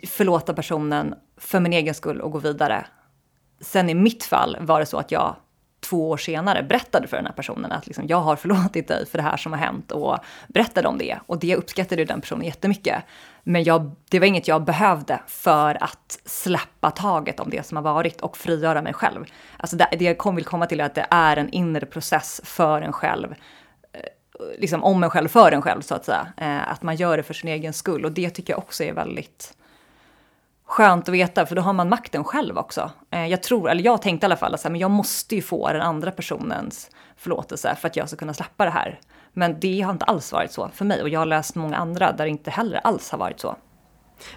förlåta 0.07 0.55
personen 0.55 1.15
för 1.37 1.61
min 1.61 1.73
egen 1.73 1.95
skull 1.95 2.21
och 2.21 2.33
gå 2.33 2.39
vidare. 2.39 2.87
Sen 3.61 3.91
i 3.91 3.95
mitt 3.95 4.25
fall 4.25 4.57
var 4.61 4.81
det 4.81 4.87
så 4.87 4.99
att 4.99 5.11
jag 5.13 5.37
två 5.81 6.11
år 6.11 6.17
senare 6.17 6.63
berättade 6.63 7.09
för 7.09 7.17
den 7.17 7.27
här 7.27 7.33
personen 7.33 7.73
att 7.73 7.87
liksom, 7.87 8.07
jag 8.07 8.21
har 8.21 8.37
förlåtit 8.37 8.89
dig 8.89 9.07
för 9.07 9.19
det 9.19 9.25
här 9.25 9.37
som 9.37 9.53
har 9.53 9.59
hänt 9.59 9.93
och 9.93 10.19
berättade 10.49 10.89
om 10.89 10.99
det. 10.99 11.19
Och 11.27 11.39
det 11.39 11.57
uppskattade 11.57 12.05
den 12.05 12.21
personen 12.21 12.45
jättemycket. 12.45 13.05
Men 13.43 13.65
jag, 13.65 13.91
det 14.11 14.19
var 14.19 14.27
inget 14.27 14.49
jag 14.49 14.65
behövde 14.65 15.21
för 15.27 15.83
att 15.83 16.19
släppa 16.25 16.91
taget 16.91 17.41
om 17.41 17.51
det 17.51 17.67
som 17.67 17.77
har 17.77 17.83
varit 17.83 18.21
och 18.21 18.37
frigöra 18.37 18.83
mig 18.83 18.93
själv. 18.93 19.25
Alltså 19.57 19.77
det, 19.77 19.89
det 19.99 20.05
jag 20.05 20.19
kom, 20.19 20.37
vill 20.37 20.45
komma 20.45 20.67
till 20.67 20.81
är 20.81 20.85
att 20.85 20.95
det 20.95 21.07
är 21.11 21.37
en 21.37 21.51
inre 21.51 21.87
process 21.87 22.41
för 22.45 22.83
en 22.83 22.93
själv 22.93 23.35
eh, 23.93 24.01
liksom 24.59 24.85
om 24.85 25.05
en 25.05 25.11
själv 25.11 25.29
för 25.29 25.53
en 25.53 25.63
själv 25.63 25.81
så 25.81 25.95
att 25.95 26.05
säga. 26.05 26.27
Eh, 26.37 26.73
att 26.73 26.83
man 26.83 26.97
gör 26.97 27.17
det 27.17 27.23
för 27.23 27.35
sin 27.35 27.51
egen 27.51 27.73
skull 27.73 28.05
och 28.05 28.13
det 28.13 28.31
tycker 28.31 28.53
jag 28.53 28.59
också 28.59 28.85
är 28.85 28.93
väldigt 28.93 29.55
skönt 30.69 31.09
att 31.09 31.15
veta, 31.15 31.47
för 31.47 31.57
då 31.57 31.63
har 31.63 31.73
man 31.73 31.89
makten 31.89 32.25
själv 32.25 32.59
också. 32.59 32.91
Eh, 33.11 33.27
jag 33.27 33.43
tror, 33.43 33.71
eller 33.71 33.83
jag 33.83 34.03
tänkte 34.03 34.25
i 34.25 34.27
alla 34.27 34.37
fall 34.37 34.55
att 34.55 34.79
jag 34.79 34.91
måste 34.91 35.35
ju 35.35 35.43
få 35.43 35.69
den 35.73 35.83
andra 35.83 36.11
personens 36.11 36.91
förlåtelse 37.17 37.77
för 37.81 37.89
att 37.89 37.97
jag 37.97 38.09
ska 38.09 38.17
kunna 38.17 38.35
släppa 38.35 38.65
det 38.65 38.71
här. 38.71 39.01
Men 39.33 39.61
det 39.61 39.81
har 39.81 39.93
inte 39.93 40.05
alls 40.05 40.33
varit 40.33 40.53
så 40.53 40.71
för 40.75 40.85
mig 40.85 41.03
och 41.03 41.09
jag 41.09 41.21
har 41.21 41.27
läst 41.27 41.55
många 41.55 41.77
andra 41.77 42.13
där 42.13 42.25
det 42.25 42.31
inte 42.31 42.51
heller 42.51 42.81
alls 42.85 43.11
har 43.11 43.19
varit 43.19 43.41
så. 43.41 43.57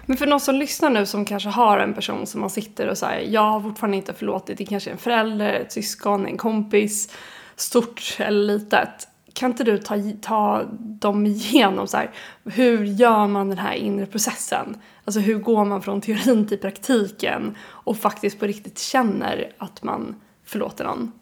Men 0.06 0.16
för 0.16 0.26
någon 0.26 0.40
som 0.40 0.54
lyssnar 0.54 0.90
nu 0.90 1.06
som 1.06 1.24
kanske 1.24 1.48
har 1.48 1.78
en 1.78 1.94
person 1.94 2.26
som 2.26 2.40
man 2.40 2.50
sitter 2.50 2.88
och 2.88 2.98
säger 2.98 3.30
jag 3.30 3.50
har 3.50 3.60
fortfarande 3.60 3.96
inte 3.96 4.14
förlåtit, 4.14 4.58
det 4.58 4.66
kanske 4.66 4.90
är 4.90 4.92
en 4.92 4.98
förälder, 4.98 5.52
ett 5.52 5.72
syskon, 5.72 6.26
en 6.26 6.38
kompis, 6.38 7.16
stort 7.56 8.16
eller 8.18 8.54
litet 8.54 9.08
kan 9.42 9.50
inte 9.50 9.64
du 9.64 9.78
ta, 9.78 9.96
ta 10.20 10.64
dem 10.78 11.26
igenom 11.26 11.86
så 11.86 11.96
här, 11.96 12.10
hur 12.44 12.84
gör 12.84 13.26
man 13.26 13.48
den 13.48 13.58
här 13.58 13.74
inre 13.74 14.06
processen? 14.06 14.76
Alltså 15.04 15.20
hur 15.20 15.38
går 15.38 15.64
man 15.64 15.82
från 15.82 16.00
teorin 16.00 16.48
till 16.48 16.58
praktiken 16.58 17.56
och 17.62 17.96
faktiskt 17.96 18.38
på 18.38 18.46
riktigt 18.46 18.78
känner 18.78 19.52
att 19.58 19.82
man 19.82 20.20
förlåter 20.44 20.84
någon? 20.84 21.12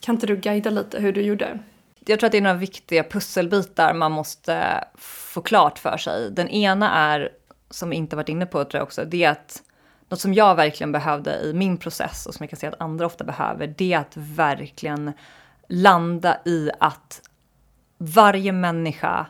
Kan 0.00 0.14
inte 0.14 0.26
du 0.26 0.36
guida 0.36 0.70
lite 0.70 1.00
hur 1.00 1.12
du 1.12 1.22
gjorde? 1.22 1.58
Jag 2.06 2.20
tror 2.20 2.26
att 2.26 2.32
det 2.32 2.38
är 2.38 2.42
några 2.42 2.56
viktiga 2.56 3.04
pusselbitar 3.04 3.94
man 3.94 4.12
måste 4.12 4.84
få 4.98 5.40
klart 5.40 5.78
för 5.78 5.96
sig. 5.96 6.30
Den 6.30 6.48
ena 6.48 6.94
är, 6.94 7.30
som 7.70 7.90
vi 7.90 7.96
inte 7.96 8.16
varit 8.16 8.28
inne 8.28 8.46
på 8.46 8.64
tror 8.64 8.78
jag 8.78 8.82
också, 8.82 9.04
det 9.04 9.24
är 9.24 9.30
att 9.30 9.62
något 10.08 10.20
som 10.20 10.34
jag 10.34 10.54
verkligen 10.54 10.92
behövde 10.92 11.40
i 11.40 11.52
min 11.54 11.76
process 11.76 12.26
och 12.26 12.34
som 12.34 12.44
jag 12.44 12.50
kan 12.50 12.58
se 12.58 12.66
att 12.66 12.80
andra 12.80 13.06
ofta 13.06 13.24
behöver, 13.24 13.74
det 13.78 13.92
är 13.92 13.98
att 13.98 14.16
verkligen 14.16 15.12
landa 15.68 16.38
i 16.44 16.70
att 16.80 17.22
varje 17.98 18.52
människa 18.52 19.26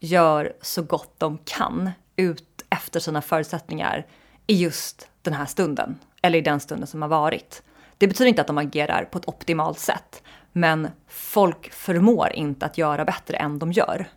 gör 0.00 0.52
så 0.62 0.82
gott 0.82 1.14
de 1.18 1.38
kan 1.44 1.90
ut 2.16 2.64
efter 2.70 3.00
sina 3.00 3.22
förutsättningar 3.22 4.06
i 4.46 4.54
just 4.62 5.10
den 5.22 5.34
här 5.34 5.46
stunden, 5.46 5.98
eller 6.22 6.38
i 6.38 6.42
den 6.42 6.60
stunden 6.60 6.86
som 6.86 7.02
har 7.02 7.08
varit. 7.08 7.62
Det 7.98 8.08
betyder 8.08 8.28
inte 8.28 8.40
att 8.40 8.46
de 8.46 8.58
agerar 8.58 9.04
på 9.04 9.18
ett 9.18 9.28
optimalt 9.28 9.78
sätt, 9.78 10.22
men 10.52 10.88
folk 11.08 11.72
förmår 11.72 12.32
inte 12.34 12.66
att 12.66 12.78
göra 12.78 13.04
bättre 13.04 13.36
än 13.36 13.58
de 13.58 13.72
gör. 13.72 14.08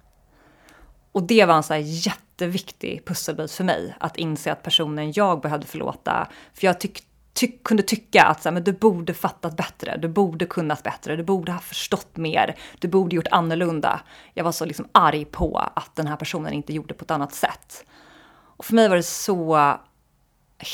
Och 1.11 1.23
det 1.23 1.45
var 1.45 1.55
en 1.55 1.63
så 1.63 1.73
här 1.73 1.81
jätteviktig 1.81 3.05
pusselbit 3.05 3.51
för 3.51 3.63
mig, 3.63 3.95
att 3.99 4.17
inse 4.17 4.51
att 4.51 4.63
personen 4.63 5.11
jag 5.15 5.41
behövde 5.41 5.67
förlåta, 5.67 6.27
för 6.53 6.67
jag 6.67 6.79
tyckte 6.79 7.10
ty 7.33 7.51
kunde 7.63 7.83
tycka 7.83 8.23
att 8.23 8.41
så 8.41 8.49
här, 8.49 8.53
men 8.53 8.63
du 8.63 8.73
borde 8.73 9.13
fattat 9.13 9.57
bättre, 9.57 9.97
du 9.97 10.07
borde 10.07 10.45
kunnat 10.45 10.83
bättre, 10.83 11.15
du 11.15 11.23
borde 11.23 11.51
ha 11.51 11.59
förstått 11.59 12.17
mer, 12.17 12.55
du 12.79 12.87
borde 12.87 13.15
gjort 13.15 13.27
annorlunda. 13.31 14.01
Jag 14.33 14.43
var 14.43 14.51
så 14.51 14.65
liksom 14.65 14.87
arg 14.91 15.25
på 15.25 15.57
att 15.57 15.95
den 15.95 16.07
här 16.07 16.15
personen 16.15 16.53
inte 16.53 16.73
gjorde 16.73 16.93
på 16.93 17.03
ett 17.03 17.11
annat 17.11 17.33
sätt. 17.33 17.85
Och 18.57 18.65
för 18.65 18.73
mig 18.73 18.89
var 18.89 18.95
det 18.95 19.03
så 19.03 19.77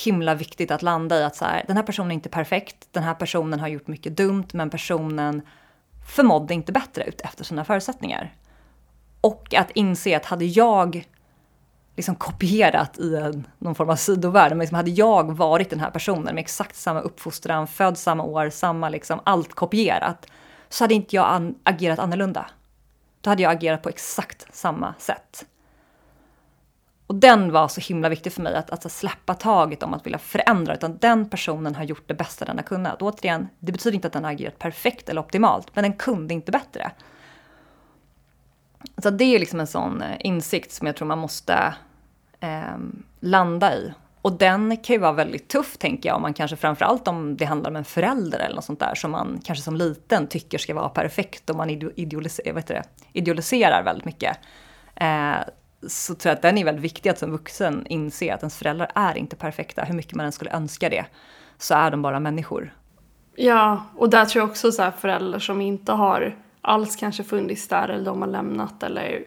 himla 0.06 0.36
viktigt 0.36 0.72
att 0.72 0.82
landa 0.82 1.20
i 1.20 1.24
att 1.24 1.36
så 1.36 1.46
här, 1.46 1.64
den 1.68 1.78
här 1.78 1.84
personen 1.84 2.12
är 2.12 2.16
inte 2.16 2.30
perfekt, 2.30 2.88
den 2.92 3.04
här 3.04 3.14
personen 3.14 3.60
har 3.60 3.68
gjort 3.68 3.88
mycket 3.88 4.18
dumt, 4.18 4.48
men 4.54 4.70
personen 4.70 5.42
förmådde 6.16 6.54
inte 6.54 6.72
bättre 6.72 7.04
ut 7.04 7.22
efter 7.22 7.44
sina 7.44 7.66
förutsättningar. 7.66 8.34
Och 9.22 9.54
att 9.54 9.72
inse 9.72 10.18
att 10.18 10.26
hade 10.26 10.46
jag 10.46 11.08
liksom 11.98 12.16
kopierat 12.16 13.00
i 13.00 13.16
en, 13.16 13.48
någon 13.58 13.75
form 13.75 13.89
av 13.89 13.96
sidovärld. 13.96 14.51
Men 14.51 14.60
liksom 14.60 14.75
hade 14.75 14.92
jag 14.92 15.38
varit 15.38 15.70
den 15.70 15.80
här 15.80 15.92
personen 15.92 16.36
med 16.36 16.42
exakt 16.42 16.75
samma 16.75 17.01
uppfostran, 17.01 17.68
född 17.68 17.98
samma 17.98 18.24
år, 18.24 18.50
samma 18.50 18.89
liksom 18.89 19.20
allt 19.24 19.54
kopierat, 19.54 20.25
så 20.70 20.84
hade 20.84 20.94
inte 20.94 21.16
jag 21.16 21.25
an 21.27 21.56
agerat 21.63 22.00
annorlunda. 22.00 22.50
Då 23.22 23.30
hade 23.30 23.44
jag 23.44 23.51
agerat 23.51 23.84
på 23.84 23.89
exakt 23.89 24.56
samma 24.56 24.94
sätt. 24.98 25.46
Och 27.08 27.16
den 27.16 27.51
var 27.51 27.68
så 27.68 27.82
himla 27.82 28.10
viktig 28.10 28.34
för 28.34 28.42
mig, 28.42 28.56
att, 28.56 28.70
att 28.70 28.92
släppa 28.92 29.34
taget 29.34 29.84
om 29.84 29.94
att 29.94 30.06
vilja 30.06 30.20
förändra, 30.20 30.74
utan 30.74 30.98
den 30.98 31.30
personen 31.30 31.75
har 31.75 31.84
gjort 31.84 32.08
det 32.08 32.13
bästa 32.13 32.46
den 32.46 32.58
har 32.58 32.63
kunnat. 32.63 33.01
Och 33.01 33.08
återigen, 33.08 33.48
det 33.60 33.72
betyder 33.72 33.96
inte 33.96 34.08
att 34.08 34.13
den 34.13 34.24
har 34.24 34.32
agerat 34.32 34.60
perfekt 34.60 35.10
eller 35.10 35.22
optimalt, 35.22 35.68
men 35.74 35.84
den 35.84 35.94
kunde 35.94 36.34
inte 36.34 36.51
bättre. 36.51 36.92
Så 38.98 39.10
det 39.10 39.24
är 39.24 39.39
liksom 39.39 39.60
en 39.60 39.68
sån 39.68 40.01
eh, 40.01 40.18
insikt 40.20 40.72
som 40.72 40.88
jag 40.88 40.96
tror 40.96 41.08
man 41.08 41.20
måste 41.20 41.74
eh, 42.39 42.77
landa 43.20 43.75
i. 43.75 43.94
Och 44.22 44.34
den 44.34 44.77
kan 44.77 44.94
ju 44.94 45.00
vara 45.00 45.12
väldigt 45.12 45.48
tuff, 45.48 45.77
tänker 45.77 46.10
jag, 46.10 46.15
om 46.15 46.22
man 46.22 46.34
kanske 46.34 46.58
framförallt 46.58 47.08
om 47.08 47.38
det 47.38 47.46
handlar 47.46 47.70
om 47.70 47.75
en 47.75 47.86
förälder 47.86 48.39
eller 48.39 48.56
något 48.56 48.65
sånt 48.65 48.79
där 48.79 48.96
som 48.96 49.12
man 49.12 49.39
kanske 49.44 49.63
som 49.63 49.75
liten 49.75 50.27
tycker 50.27 50.58
ska 50.58 50.74
vara 50.74 50.89
perfekt 50.89 51.50
och 51.50 51.56
man 51.56 51.70
idealiserar, 51.70 52.50
eh, 52.50 52.56
vet 52.56 52.67
det, 52.67 52.84
idealiserar 53.13 53.84
väldigt 53.84 54.06
mycket. 54.06 54.38
Eh, 54.96 55.36
så 55.88 56.15
tror 56.15 56.29
jag 56.29 56.36
att 56.36 56.41
den 56.41 56.58
är 56.58 56.65
väldigt 56.65 56.84
viktig 56.84 57.10
att 57.10 57.20
som 57.20 57.32
vuxen 57.32 57.88
inse 57.89 58.34
att 58.34 58.41
ens 58.41 58.58
föräldrar 58.58 58.91
är 58.96 59.17
inte 59.17 59.36
perfekta, 59.36 59.84
hur 59.84 59.94
mycket 59.94 60.15
man 60.15 60.25
än 60.25 60.32
skulle 60.32 60.51
önska 60.51 60.89
det, 60.89 61.06
så 61.58 61.74
är 61.74 61.91
de 61.91 62.01
bara 62.01 62.20
människor. 62.20 62.74
Ja, 63.36 63.86
och 63.96 64.10
där 64.10 64.25
tror 64.25 64.41
jag 64.41 64.50
också 64.50 64.72
så 64.72 64.82
här 64.82 64.91
föräldrar 64.91 65.39
som 65.39 65.62
inte 65.62 65.91
har 65.91 66.36
alls 66.62 66.96
kanske 66.96 67.24
funnits 67.24 67.67
där 67.67 67.89
eller 67.89 68.06
de 68.06 68.22
har 68.22 68.29
lämnat 68.29 68.84
eller 68.84 69.24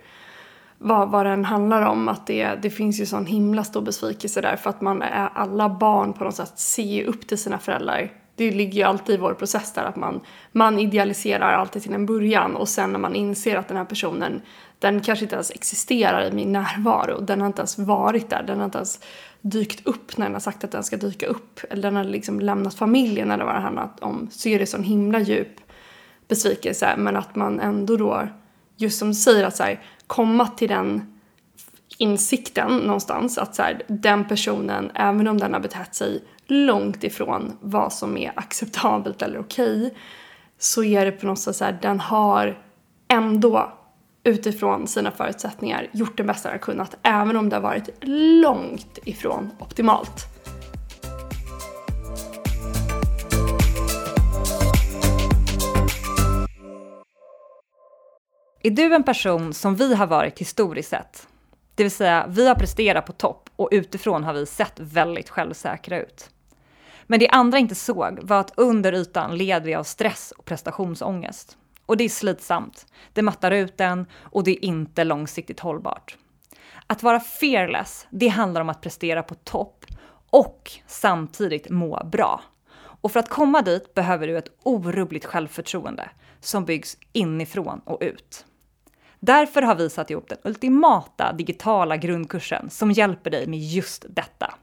vad, 0.82 1.10
vad 1.10 1.26
den 1.26 1.44
handlar 1.44 1.82
om. 1.82 2.08
Att 2.08 2.26
det, 2.26 2.54
det 2.62 2.70
finns 2.70 3.00
ju 3.00 3.06
sån 3.06 3.26
himla 3.26 3.64
stor 3.64 3.80
besvikelse 3.80 4.40
där 4.40 4.56
för 4.56 4.70
att 4.70 4.80
man 4.80 5.02
är 5.02 5.28
alla 5.34 5.68
barn 5.68 6.12
på 6.12 6.24
något 6.24 6.34
sätt 6.34 6.58
ser 6.58 7.04
upp 7.04 7.26
till 7.26 7.38
sina 7.38 7.58
föräldrar. 7.58 8.12
Det 8.36 8.50
ligger 8.50 8.78
ju 8.78 8.82
alltid 8.82 9.14
i 9.14 9.18
vår 9.18 9.34
process 9.34 9.72
där 9.72 9.84
att 9.84 9.96
man, 9.96 10.20
man 10.52 10.78
idealiserar 10.78 11.52
alltid 11.52 11.82
till 11.82 11.94
en 11.94 12.06
början 12.06 12.56
och 12.56 12.68
sen 12.68 12.92
när 12.92 12.98
man 12.98 13.14
inser 13.14 13.56
att 13.56 13.68
den 13.68 13.76
här 13.76 13.84
personen 13.84 14.42
den 14.78 15.00
kanske 15.00 15.24
inte 15.24 15.34
ens 15.34 15.50
existerar 15.50 16.28
i 16.28 16.32
min 16.32 16.52
närvaro. 16.52 17.20
Den 17.20 17.40
har 17.40 17.46
inte 17.46 17.60
ens 17.60 17.78
varit 17.78 18.30
där. 18.30 18.42
Den 18.42 18.58
har 18.58 18.64
inte 18.64 18.78
ens 18.78 19.00
dykt 19.40 19.86
upp 19.86 20.16
när 20.16 20.26
den 20.26 20.32
har 20.32 20.40
sagt 20.40 20.64
att 20.64 20.72
den 20.72 20.84
ska 20.84 20.96
dyka 20.96 21.26
upp. 21.26 21.60
Eller 21.70 21.82
den 21.82 21.96
har 21.96 22.04
liksom 22.04 22.40
lämnat 22.40 22.74
familjen 22.74 23.30
eller 23.30 23.44
vad 23.44 23.54
det 23.54 23.60
handlat 23.60 24.00
om. 24.00 24.28
Så 24.30 24.48
är 24.48 24.58
det 24.58 24.66
sån 24.66 24.82
himla 24.82 25.20
djup 25.20 25.60
besvikelse. 26.28 26.94
Men 26.98 27.16
att 27.16 27.36
man 27.36 27.60
ändå 27.60 27.96
då, 27.96 28.28
just 28.76 28.98
som 28.98 29.08
du 29.08 29.14
säger, 29.14 29.44
att 29.44 29.56
så 29.56 29.62
här, 29.62 29.80
komma 30.10 30.46
till 30.46 30.68
den 30.68 31.18
insikten 31.98 32.76
någonstans 32.76 33.38
att 33.38 33.54
så 33.54 33.62
här, 33.62 33.82
den 33.86 34.28
personen, 34.28 34.90
även 34.94 35.28
om 35.28 35.38
den 35.38 35.52
har 35.52 35.60
betett 35.60 35.94
sig 35.94 36.24
långt 36.46 37.04
ifrån 37.04 37.56
vad 37.60 37.92
som 37.92 38.16
är 38.16 38.32
acceptabelt 38.36 39.22
eller 39.22 39.40
okej, 39.40 39.94
så 40.58 40.84
är 40.84 41.04
det 41.04 41.12
på 41.12 41.26
något 41.26 41.38
sätt 41.38 41.56
så 41.56 41.64
här, 41.64 41.78
den 41.82 42.00
har 42.00 42.58
ändå 43.08 43.72
utifrån 44.24 44.86
sina 44.86 45.10
förutsättningar 45.10 45.88
gjort 45.92 46.16
det 46.16 46.24
bästa 46.24 46.48
den 46.48 46.58
har 46.58 46.62
kunnat, 46.62 46.96
även 47.02 47.36
om 47.36 47.48
det 47.48 47.56
har 47.56 47.62
varit 47.62 47.88
långt 48.42 48.98
ifrån 49.04 49.50
optimalt. 49.58 50.39
Är 58.62 58.70
du 58.70 58.94
en 58.94 59.02
person 59.02 59.54
som 59.54 59.76
vi 59.76 59.94
har 59.94 60.06
varit 60.06 60.38
historiskt 60.38 60.90
sett? 60.90 61.28
Det 61.74 61.82
vill 61.82 61.90
säga, 61.90 62.26
vi 62.28 62.48
har 62.48 62.54
presterat 62.54 63.06
på 63.06 63.12
topp 63.12 63.50
och 63.56 63.68
utifrån 63.72 64.24
har 64.24 64.32
vi 64.32 64.46
sett 64.46 64.80
väldigt 64.80 65.28
självsäkra 65.28 66.00
ut. 66.00 66.30
Men 67.06 67.20
det 67.20 67.28
andra 67.28 67.58
inte 67.58 67.74
såg 67.74 68.18
var 68.22 68.40
att 68.40 68.52
under 68.56 68.92
ytan 68.92 69.36
led 69.36 69.62
vi 69.62 69.74
av 69.74 69.84
stress 69.84 70.32
och 70.38 70.44
prestationsångest. 70.44 71.58
Och 71.86 71.96
det 71.96 72.04
är 72.04 72.08
slitsamt, 72.08 72.86
det 73.12 73.22
mattar 73.22 73.50
ut 73.50 73.80
en 73.80 74.06
och 74.20 74.44
det 74.44 74.50
är 74.50 74.64
inte 74.64 75.04
långsiktigt 75.04 75.60
hållbart. 75.60 76.16
Att 76.86 77.02
vara 77.02 77.20
fearless, 77.20 78.06
det 78.10 78.28
handlar 78.28 78.60
om 78.60 78.68
att 78.68 78.80
prestera 78.80 79.22
på 79.22 79.34
topp 79.34 79.84
och 80.30 80.70
samtidigt 80.86 81.70
må 81.70 82.04
bra. 82.12 82.42
Och 82.76 83.12
för 83.12 83.20
att 83.20 83.28
komma 83.28 83.62
dit 83.62 83.94
behöver 83.94 84.26
du 84.26 84.38
ett 84.38 84.52
orubbligt 84.62 85.24
självförtroende 85.24 86.10
som 86.40 86.64
byggs 86.64 86.96
inifrån 87.12 87.80
och 87.84 87.98
ut. 88.00 88.46
Därför 89.20 89.62
har 89.62 89.74
vi 89.74 89.90
satt 89.90 90.10
ihop 90.10 90.28
den 90.28 90.38
ultimata 90.44 91.32
digitala 91.32 91.96
grundkursen 91.96 92.70
som 92.70 92.90
hjälper 92.90 93.30
dig 93.30 93.46
med 93.46 93.58
just 93.58 94.04
detta. 94.08 94.54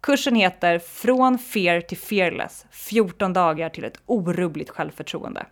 Kursen 0.00 0.34
heter 0.34 0.78
Från 0.78 1.38
Fear 1.38 1.80
till 1.80 1.98
Fearless, 1.98 2.66
14 2.70 3.32
dagar 3.32 3.68
till 3.68 3.84
ett 3.84 4.00
orubbligt 4.06 4.70
självförtroende. 4.70 5.46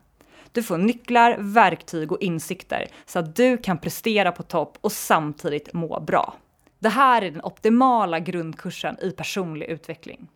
Du 0.53 0.63
får 0.63 0.79
nycklar, 0.79 1.37
verktyg 1.39 2.13
och 2.13 2.21
insikter 2.21 2.87
så 3.07 3.19
att 3.19 3.37
du 3.37 3.57
kan 3.57 3.79
prestera 3.79 4.33
på 4.33 4.43
topp 4.43 4.79
och 4.81 4.93
samtidigt 4.93 5.73
må 5.73 6.01
bra. 6.01 6.35
Det 6.79 6.89
här 6.89 7.23
är 7.23 7.31
den 7.31 7.45
optimala 7.45 8.19
grundkursen 8.19 8.97
i 9.03 9.11
personlig 9.11 9.67
utveckling. 9.67 10.29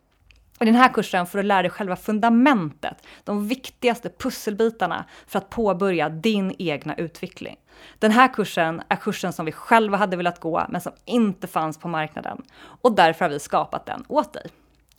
I 0.59 0.65
den 0.65 0.75
här 0.75 0.93
kursen 0.93 1.25
får 1.25 1.37
du 1.37 1.43
lära 1.43 1.61
dig 1.61 1.71
själva 1.71 1.95
fundamentet, 1.95 3.07
de 3.23 3.47
viktigaste 3.47 4.09
pusselbitarna 4.09 5.05
för 5.27 5.39
att 5.39 5.49
påbörja 5.49 6.09
din 6.09 6.55
egna 6.59 6.95
utveckling. 6.95 7.55
Den 7.99 8.11
här 8.11 8.33
kursen 8.33 8.81
är 8.89 8.95
kursen 8.95 9.33
som 9.33 9.45
vi 9.45 9.51
själva 9.51 9.97
hade 9.97 10.17
velat 10.17 10.39
gå, 10.39 10.65
men 10.69 10.81
som 10.81 10.91
inte 11.05 11.47
fanns 11.47 11.77
på 11.77 11.87
marknaden. 11.87 12.41
Och 12.81 12.95
därför 12.95 13.25
har 13.25 13.29
vi 13.29 13.39
skapat 13.39 13.85
den 13.85 14.05
åt 14.07 14.33
dig. 14.33 14.45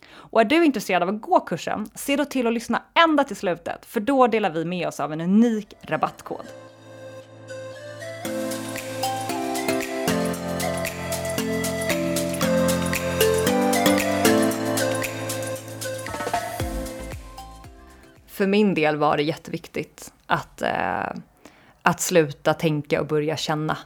Och 0.09 0.41
är 0.41 0.45
du 0.45 0.65
intresserad 0.65 1.03
av 1.03 1.09
att 1.09 1.21
gå 1.21 1.39
kursen, 1.39 1.89
se 1.95 2.15
då 2.15 2.25
till 2.25 2.47
att 2.47 2.53
lyssna 2.53 2.83
ända 3.03 3.23
till 3.23 3.35
slutet, 3.35 3.85
för 3.85 3.99
då 3.99 4.27
delar 4.27 4.49
vi 4.49 4.65
med 4.65 4.87
oss 4.87 4.99
av 4.99 5.13
en 5.13 5.21
unik 5.21 5.73
rabattkod. 5.81 6.66
För 18.37 18.47
min 18.47 18.73
del 18.73 18.97
var 18.97 19.17
det 19.17 19.23
jätteviktigt 19.23 20.13
att, 20.25 20.61
eh, 20.61 21.09
att 21.81 21.99
sluta 21.99 22.53
tänka 22.53 23.01
och 23.01 23.07
börja 23.07 23.37
känna. 23.37 23.77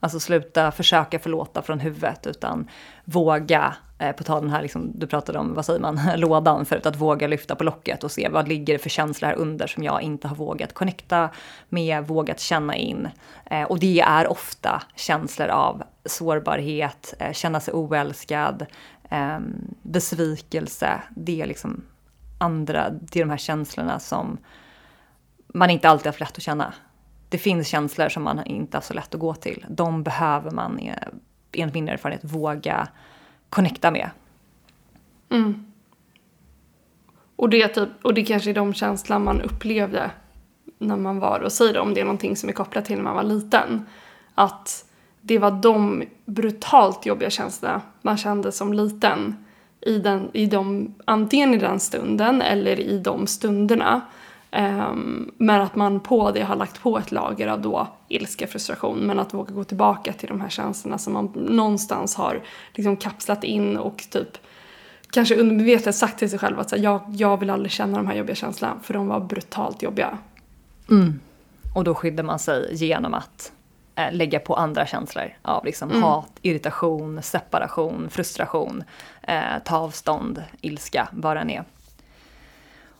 Alltså 0.00 0.20
sluta 0.20 0.72
försöka 0.72 1.18
förlåta 1.18 1.62
från 1.62 1.80
huvudet 1.80 2.26
utan 2.26 2.68
våga, 3.04 3.74
eh, 3.98 4.12
på 4.12 4.24
tal 4.24 4.42
den 4.42 4.50
här, 4.50 4.62
liksom, 4.62 4.92
du 4.94 5.06
pratade 5.06 5.38
om, 5.38 5.54
vad 5.54 5.64
säger 5.64 5.80
man, 5.80 6.00
lådan 6.16 6.66
förut, 6.66 6.86
att 6.86 6.96
våga 6.96 7.26
lyfta 7.26 7.54
på 7.54 7.64
locket 7.64 8.04
och 8.04 8.10
se 8.10 8.28
vad 8.28 8.48
ligger 8.48 8.72
det 8.72 8.78
för 8.78 8.90
känslor 8.90 9.28
här 9.28 9.36
under 9.36 9.66
som 9.66 9.82
jag 9.82 10.02
inte 10.02 10.28
har 10.28 10.36
vågat 10.36 10.72
connecta 10.74 11.30
med, 11.68 12.06
vågat 12.06 12.40
känna 12.40 12.76
in. 12.76 13.08
Eh, 13.50 13.62
och 13.62 13.78
det 13.78 14.00
är 14.00 14.26
ofta 14.26 14.82
känslor 14.96 15.48
av 15.48 15.82
sårbarhet, 16.04 17.14
eh, 17.18 17.32
känna 17.32 17.60
sig 17.60 17.74
oälskad, 17.74 18.66
eh, 19.10 19.38
besvikelse. 19.82 21.02
Det 21.16 21.42
är 21.42 21.46
liksom 21.46 21.82
andra, 22.40 22.90
det 22.90 23.20
är 23.20 23.24
de 23.24 23.30
här 23.30 23.36
känslorna 23.36 23.98
som 23.98 24.38
man 25.46 25.70
inte 25.70 25.88
alltid 25.88 26.06
har 26.06 26.12
haft 26.12 26.20
lätt 26.20 26.36
att 26.36 26.42
känna 26.42 26.74
det 27.30 27.38
finns 27.38 27.68
känslor 27.68 28.08
som 28.08 28.22
man 28.22 28.46
inte 28.46 28.76
har 28.76 28.82
så 28.82 28.94
lätt 28.94 29.14
att 29.14 29.20
gå 29.20 29.34
till. 29.34 29.66
De 29.68 30.02
behöver 30.02 30.50
man, 30.50 30.78
eh, 30.78 30.94
enligt 31.52 31.74
min 31.74 31.88
erfarenhet, 31.88 32.24
våga 32.24 32.88
connecta 33.50 33.90
med. 33.90 34.10
Mm. 35.28 35.72
Och, 37.36 37.50
det 37.50 37.68
typ, 37.68 37.88
och 38.02 38.14
det 38.14 38.24
kanske 38.24 38.50
är 38.50 38.54
de 38.54 38.74
känslor 38.74 39.18
man 39.18 39.40
upplevde 39.40 40.10
när 40.78 40.96
man 40.96 41.20
var, 41.20 41.40
och 41.40 41.52
säger 41.52 41.72
det 41.72 41.80
om 41.80 41.94
det 41.94 42.00
är 42.00 42.04
någonting 42.04 42.36
som 42.36 42.48
är 42.48 42.52
kopplat 42.52 42.84
till 42.84 42.96
när 42.96 43.04
man 43.04 43.14
var 43.14 43.22
liten. 43.22 43.86
Att 44.34 44.84
det 45.20 45.38
var 45.38 45.50
de 45.50 46.04
brutalt 46.24 47.06
jobbiga 47.06 47.30
känslorna 47.30 47.80
man 48.02 48.16
kände 48.16 48.52
som 48.52 48.72
liten. 48.72 49.44
I, 49.80 49.98
den, 49.98 50.30
i 50.32 50.46
de, 50.46 50.94
antingen 51.04 51.54
i 51.54 51.58
den 51.58 51.80
stunden 51.80 52.42
eller 52.42 52.80
i 52.80 52.98
de 52.98 53.26
stunderna 53.26 54.00
Um, 54.52 55.30
men 55.36 55.60
att 55.60 55.76
man 55.76 56.00
på 56.00 56.30
det 56.30 56.42
har 56.42 56.56
lagt 56.56 56.82
på 56.82 56.98
ett 56.98 57.12
lager 57.12 57.48
av 57.48 57.62
då 57.62 57.88
ilska, 58.08 58.46
frustration. 58.46 58.98
Men 58.98 59.18
att 59.18 59.34
våga 59.34 59.54
gå 59.54 59.64
tillbaka 59.64 60.12
till 60.12 60.28
de 60.28 60.40
här 60.40 60.48
känslorna 60.48 60.98
som 60.98 61.12
man 61.12 61.26
någonstans 61.34 62.14
har 62.14 62.42
liksom 62.74 62.96
kapslat 62.96 63.44
in 63.44 63.76
och 63.76 64.04
typ 64.10 64.38
kanske 65.10 65.36
undermedvetet 65.36 65.94
sagt 65.94 66.18
till 66.18 66.30
sig 66.30 66.38
själv 66.38 66.60
att 66.60 66.70
så 66.70 66.76
här, 66.76 66.82
jag, 66.82 67.00
jag 67.08 67.36
vill 67.36 67.50
aldrig 67.50 67.72
känna 67.72 67.96
de 67.96 68.06
här 68.06 68.14
jobbiga 68.14 68.36
känslorna 68.36 68.74
för 68.82 68.94
de 68.94 69.06
var 69.06 69.20
brutalt 69.20 69.82
jobbiga. 69.82 70.18
Mm. 70.90 71.20
Och 71.74 71.84
då 71.84 71.94
skyddar 71.94 72.24
man 72.24 72.38
sig 72.38 72.74
genom 72.74 73.14
att 73.14 73.52
lägga 74.12 74.38
på 74.38 74.54
andra 74.54 74.86
känslor 74.86 75.36
av 75.42 75.64
liksom 75.64 75.90
mm. 75.90 76.02
hat, 76.02 76.30
irritation, 76.42 77.22
separation, 77.22 78.10
frustration, 78.10 78.84
eh, 79.22 79.42
ta 79.64 79.76
avstånd, 79.76 80.44
ilska, 80.60 81.08
vad 81.12 81.36
det 81.36 81.40
än 81.40 81.50
är. 81.50 81.64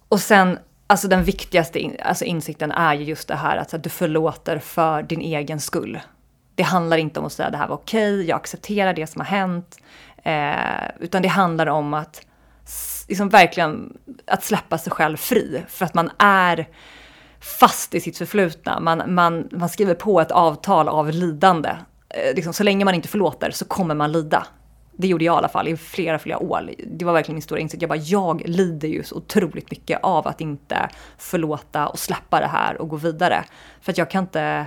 Och 0.09 0.21
sen 0.21 0.59
Alltså 0.91 1.09
den 1.09 1.25
viktigaste 1.25 1.79
in, 1.79 1.97
alltså 2.03 2.25
insikten 2.25 2.73
är 2.73 2.95
ju 2.95 3.05
just 3.05 3.29
det 3.29 3.35
här 3.35 3.57
att, 3.57 3.75
att 3.75 3.83
du 3.83 3.91
förlåter 3.91 4.59
för 4.59 5.03
din 5.03 5.21
egen 5.21 5.61
skull. 5.61 6.01
Det 6.55 6.63
handlar 6.63 6.97
inte 6.97 7.21
om 7.21 7.27
att 7.27 7.33
säga 7.33 7.47
att 7.47 7.53
det 7.53 7.59
här 7.59 7.69
var 7.69 7.77
okej, 7.77 8.15
okay, 8.15 8.27
jag 8.27 8.37
accepterar 8.37 8.95
det 8.95 9.07
som 9.07 9.21
har 9.21 9.27
hänt. 9.27 9.79
Eh, 10.23 10.91
utan 11.01 11.23
det 11.23 11.29
handlar 11.29 11.67
om 11.67 11.95
att 11.95 12.27
liksom 13.09 13.29
verkligen 13.29 13.99
att 14.27 14.45
släppa 14.45 14.79
sig 14.79 14.93
själv 14.93 15.17
fri. 15.17 15.63
För 15.69 15.85
att 15.85 15.95
man 15.95 16.11
är 16.19 16.69
fast 17.41 17.95
i 17.95 18.01
sitt 18.01 18.19
förflutna. 18.19 18.81
Man, 18.81 19.15
man, 19.15 19.49
man 19.53 19.69
skriver 19.69 19.95
på 19.95 20.21
ett 20.21 20.31
avtal 20.31 20.89
av 20.89 21.11
lidande. 21.11 21.69
Eh, 22.09 22.35
liksom, 22.35 22.53
så 22.53 22.65
länge 22.65 22.85
man 22.85 22.95
inte 22.95 23.09
förlåter 23.09 23.51
så 23.51 23.65
kommer 23.65 23.95
man 23.95 24.13
lida. 24.13 24.47
Det 24.93 25.09
gjorde 25.09 25.25
jag 25.25 25.35
i 25.35 25.39
alla 25.39 25.49
fall 25.49 25.69
i 25.69 25.77
flera, 25.77 26.19
flera 26.19 26.39
år. 26.39 26.71
Det 26.87 27.05
var 27.05 27.13
verkligen 27.13 27.35
min 27.35 27.43
stora 27.43 27.61
insikt. 27.61 27.83
Jag 27.83 27.89
bara, 27.89 27.99
jag 27.99 28.43
lider 28.49 28.89
ju 28.89 29.03
så 29.03 29.17
otroligt 29.17 29.71
mycket 29.71 30.01
av 30.03 30.29
att 30.29 30.41
inte 30.41 30.89
förlåta 31.19 31.89
och 31.89 31.99
släppa 31.99 32.41
det 32.41 32.47
här 32.47 32.81
och 32.81 32.89
gå 32.89 32.97
vidare. 32.97 33.45
För 33.81 33.93
att 33.93 33.99
jag 33.99 34.11
kan 34.11 34.25
inte 34.25 34.67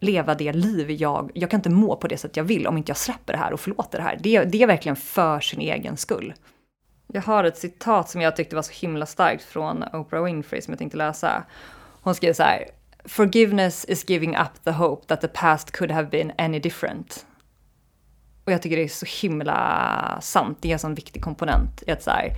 leva 0.00 0.34
det 0.34 0.52
liv 0.52 0.90
jag, 0.90 1.30
jag 1.34 1.50
kan 1.50 1.58
inte 1.58 1.70
må 1.70 1.96
på 1.96 2.08
det 2.08 2.16
sätt 2.16 2.36
jag 2.36 2.44
vill 2.44 2.66
om 2.66 2.76
inte 2.78 2.90
jag 2.90 2.96
släpper 2.96 3.32
det 3.32 3.38
här 3.38 3.52
och 3.52 3.60
förlåter 3.60 3.98
det 3.98 4.04
här. 4.04 4.18
Det, 4.20 4.44
det 4.44 4.62
är 4.62 4.66
verkligen 4.66 4.96
för 4.96 5.40
sin 5.40 5.60
egen 5.60 5.96
skull. 5.96 6.34
Jag 7.12 7.22
har 7.22 7.44
ett 7.44 7.58
citat 7.58 8.10
som 8.10 8.20
jag 8.20 8.36
tyckte 8.36 8.56
var 8.56 8.62
så 8.62 8.86
himla 8.86 9.06
starkt 9.06 9.44
från 9.44 9.84
Oprah 9.92 10.24
Winfrey 10.24 10.62
som 10.62 10.72
jag 10.72 10.78
tänkte 10.78 10.98
läsa. 10.98 11.44
Hon 12.02 12.14
skriver 12.14 12.34
så 12.34 12.42
här. 12.42 12.64
Forgiveness 13.04 13.84
is 13.84 14.10
giving 14.10 14.36
up 14.36 14.64
the 14.64 14.70
hope 14.70 15.06
that 15.06 15.20
the 15.20 15.28
past 15.28 15.70
could 15.70 15.90
have 15.90 16.08
been 16.08 16.32
any 16.38 16.58
different. 16.58 17.26
Och 18.44 18.52
jag 18.52 18.62
tycker 18.62 18.76
det 18.76 18.82
är 18.82 18.88
så 18.88 19.26
himla 19.26 20.18
sant. 20.20 20.58
Det 20.60 20.68
är 20.68 20.72
en 20.72 20.78
sån 20.78 20.94
viktig 20.94 21.22
komponent 21.22 21.82
i 21.86 21.90
att 21.90 22.02
så 22.02 22.10
här, 22.10 22.32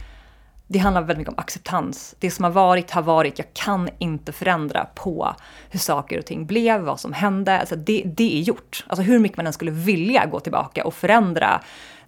det 0.67 0.79
handlar 0.79 1.03
väldigt 1.03 1.19
mycket 1.19 1.33
om 1.33 1.39
acceptans. 1.39 2.15
Det 2.19 2.31
som 2.31 2.45
har 2.45 2.51
varit 2.51 2.91
har 2.91 3.03
varit. 3.03 3.39
Jag 3.39 3.55
kan 3.55 3.89
inte 3.99 4.33
förändra 4.33 4.85
på 4.85 5.35
hur 5.71 5.79
saker 5.79 6.19
och 6.19 6.27
ting 6.27 6.47
blev, 6.47 6.81
vad 6.81 7.01
som 7.01 7.13
hände. 7.13 7.61
Alltså 7.61 7.77
det, 7.77 8.03
det 8.07 8.39
är 8.39 8.43
gjort. 8.43 8.85
Alltså 8.89 9.03
hur 9.03 9.19
mycket 9.19 9.37
man 9.37 9.47
än 9.47 9.53
skulle 9.53 9.71
vilja 9.71 10.27
gå 10.27 10.41
tillbaka 10.41 10.85
och 10.85 10.95
förändra 10.95 11.61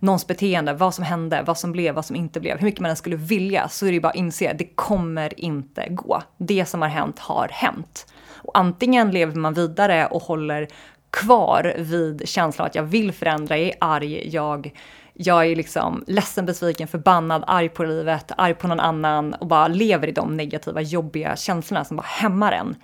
någons 0.04 0.26
beteende, 0.26 0.72
vad 0.72 0.94
som 0.94 1.04
hände, 1.04 1.42
vad 1.46 1.58
som 1.58 1.72
blev, 1.72 1.94
vad 1.94 2.04
som 2.04 2.16
inte 2.16 2.40
blev. 2.40 2.58
Hur 2.58 2.64
mycket 2.64 2.80
man 2.80 2.90
än 2.90 2.96
skulle 2.96 3.16
vilja 3.16 3.68
så 3.68 3.86
är 3.86 3.90
det 3.90 3.94
ju 3.94 4.00
bara 4.00 4.08
att 4.08 4.14
inse 4.16 4.50
att 4.50 4.58
det 4.58 4.74
kommer 4.74 5.40
inte 5.40 5.88
gå. 5.88 6.22
Det 6.38 6.64
som 6.64 6.82
har 6.82 6.88
hänt 6.88 7.18
har 7.18 7.48
hänt. 7.48 8.06
Och 8.36 8.58
antingen 8.58 9.10
lever 9.10 9.34
man 9.34 9.54
vidare 9.54 10.06
och 10.06 10.22
håller 10.22 10.68
kvar 11.10 11.74
vid 11.78 12.28
känslan 12.28 12.66
att 12.66 12.74
jag 12.74 12.82
vill 12.82 13.12
förändra, 13.12 13.58
jag 13.58 13.68
är 13.68 13.74
arg, 13.80 14.28
jag, 14.28 14.70
jag 15.14 15.46
är 15.46 15.56
liksom 15.56 16.04
ledsen, 16.06 16.46
besviken, 16.46 16.88
förbannad, 16.88 17.44
arg 17.46 17.68
på 17.68 17.84
livet, 17.84 18.32
arg 18.36 18.54
på 18.54 18.68
någon 18.68 18.80
annan 18.80 19.34
och 19.34 19.46
bara 19.46 19.68
lever 19.68 20.08
i 20.08 20.12
de 20.12 20.36
negativa, 20.36 20.80
jobbiga 20.80 21.36
känslorna 21.36 21.84
som 21.84 21.96
bara 21.96 22.06
hämmar 22.06 22.52
en. 22.52 22.76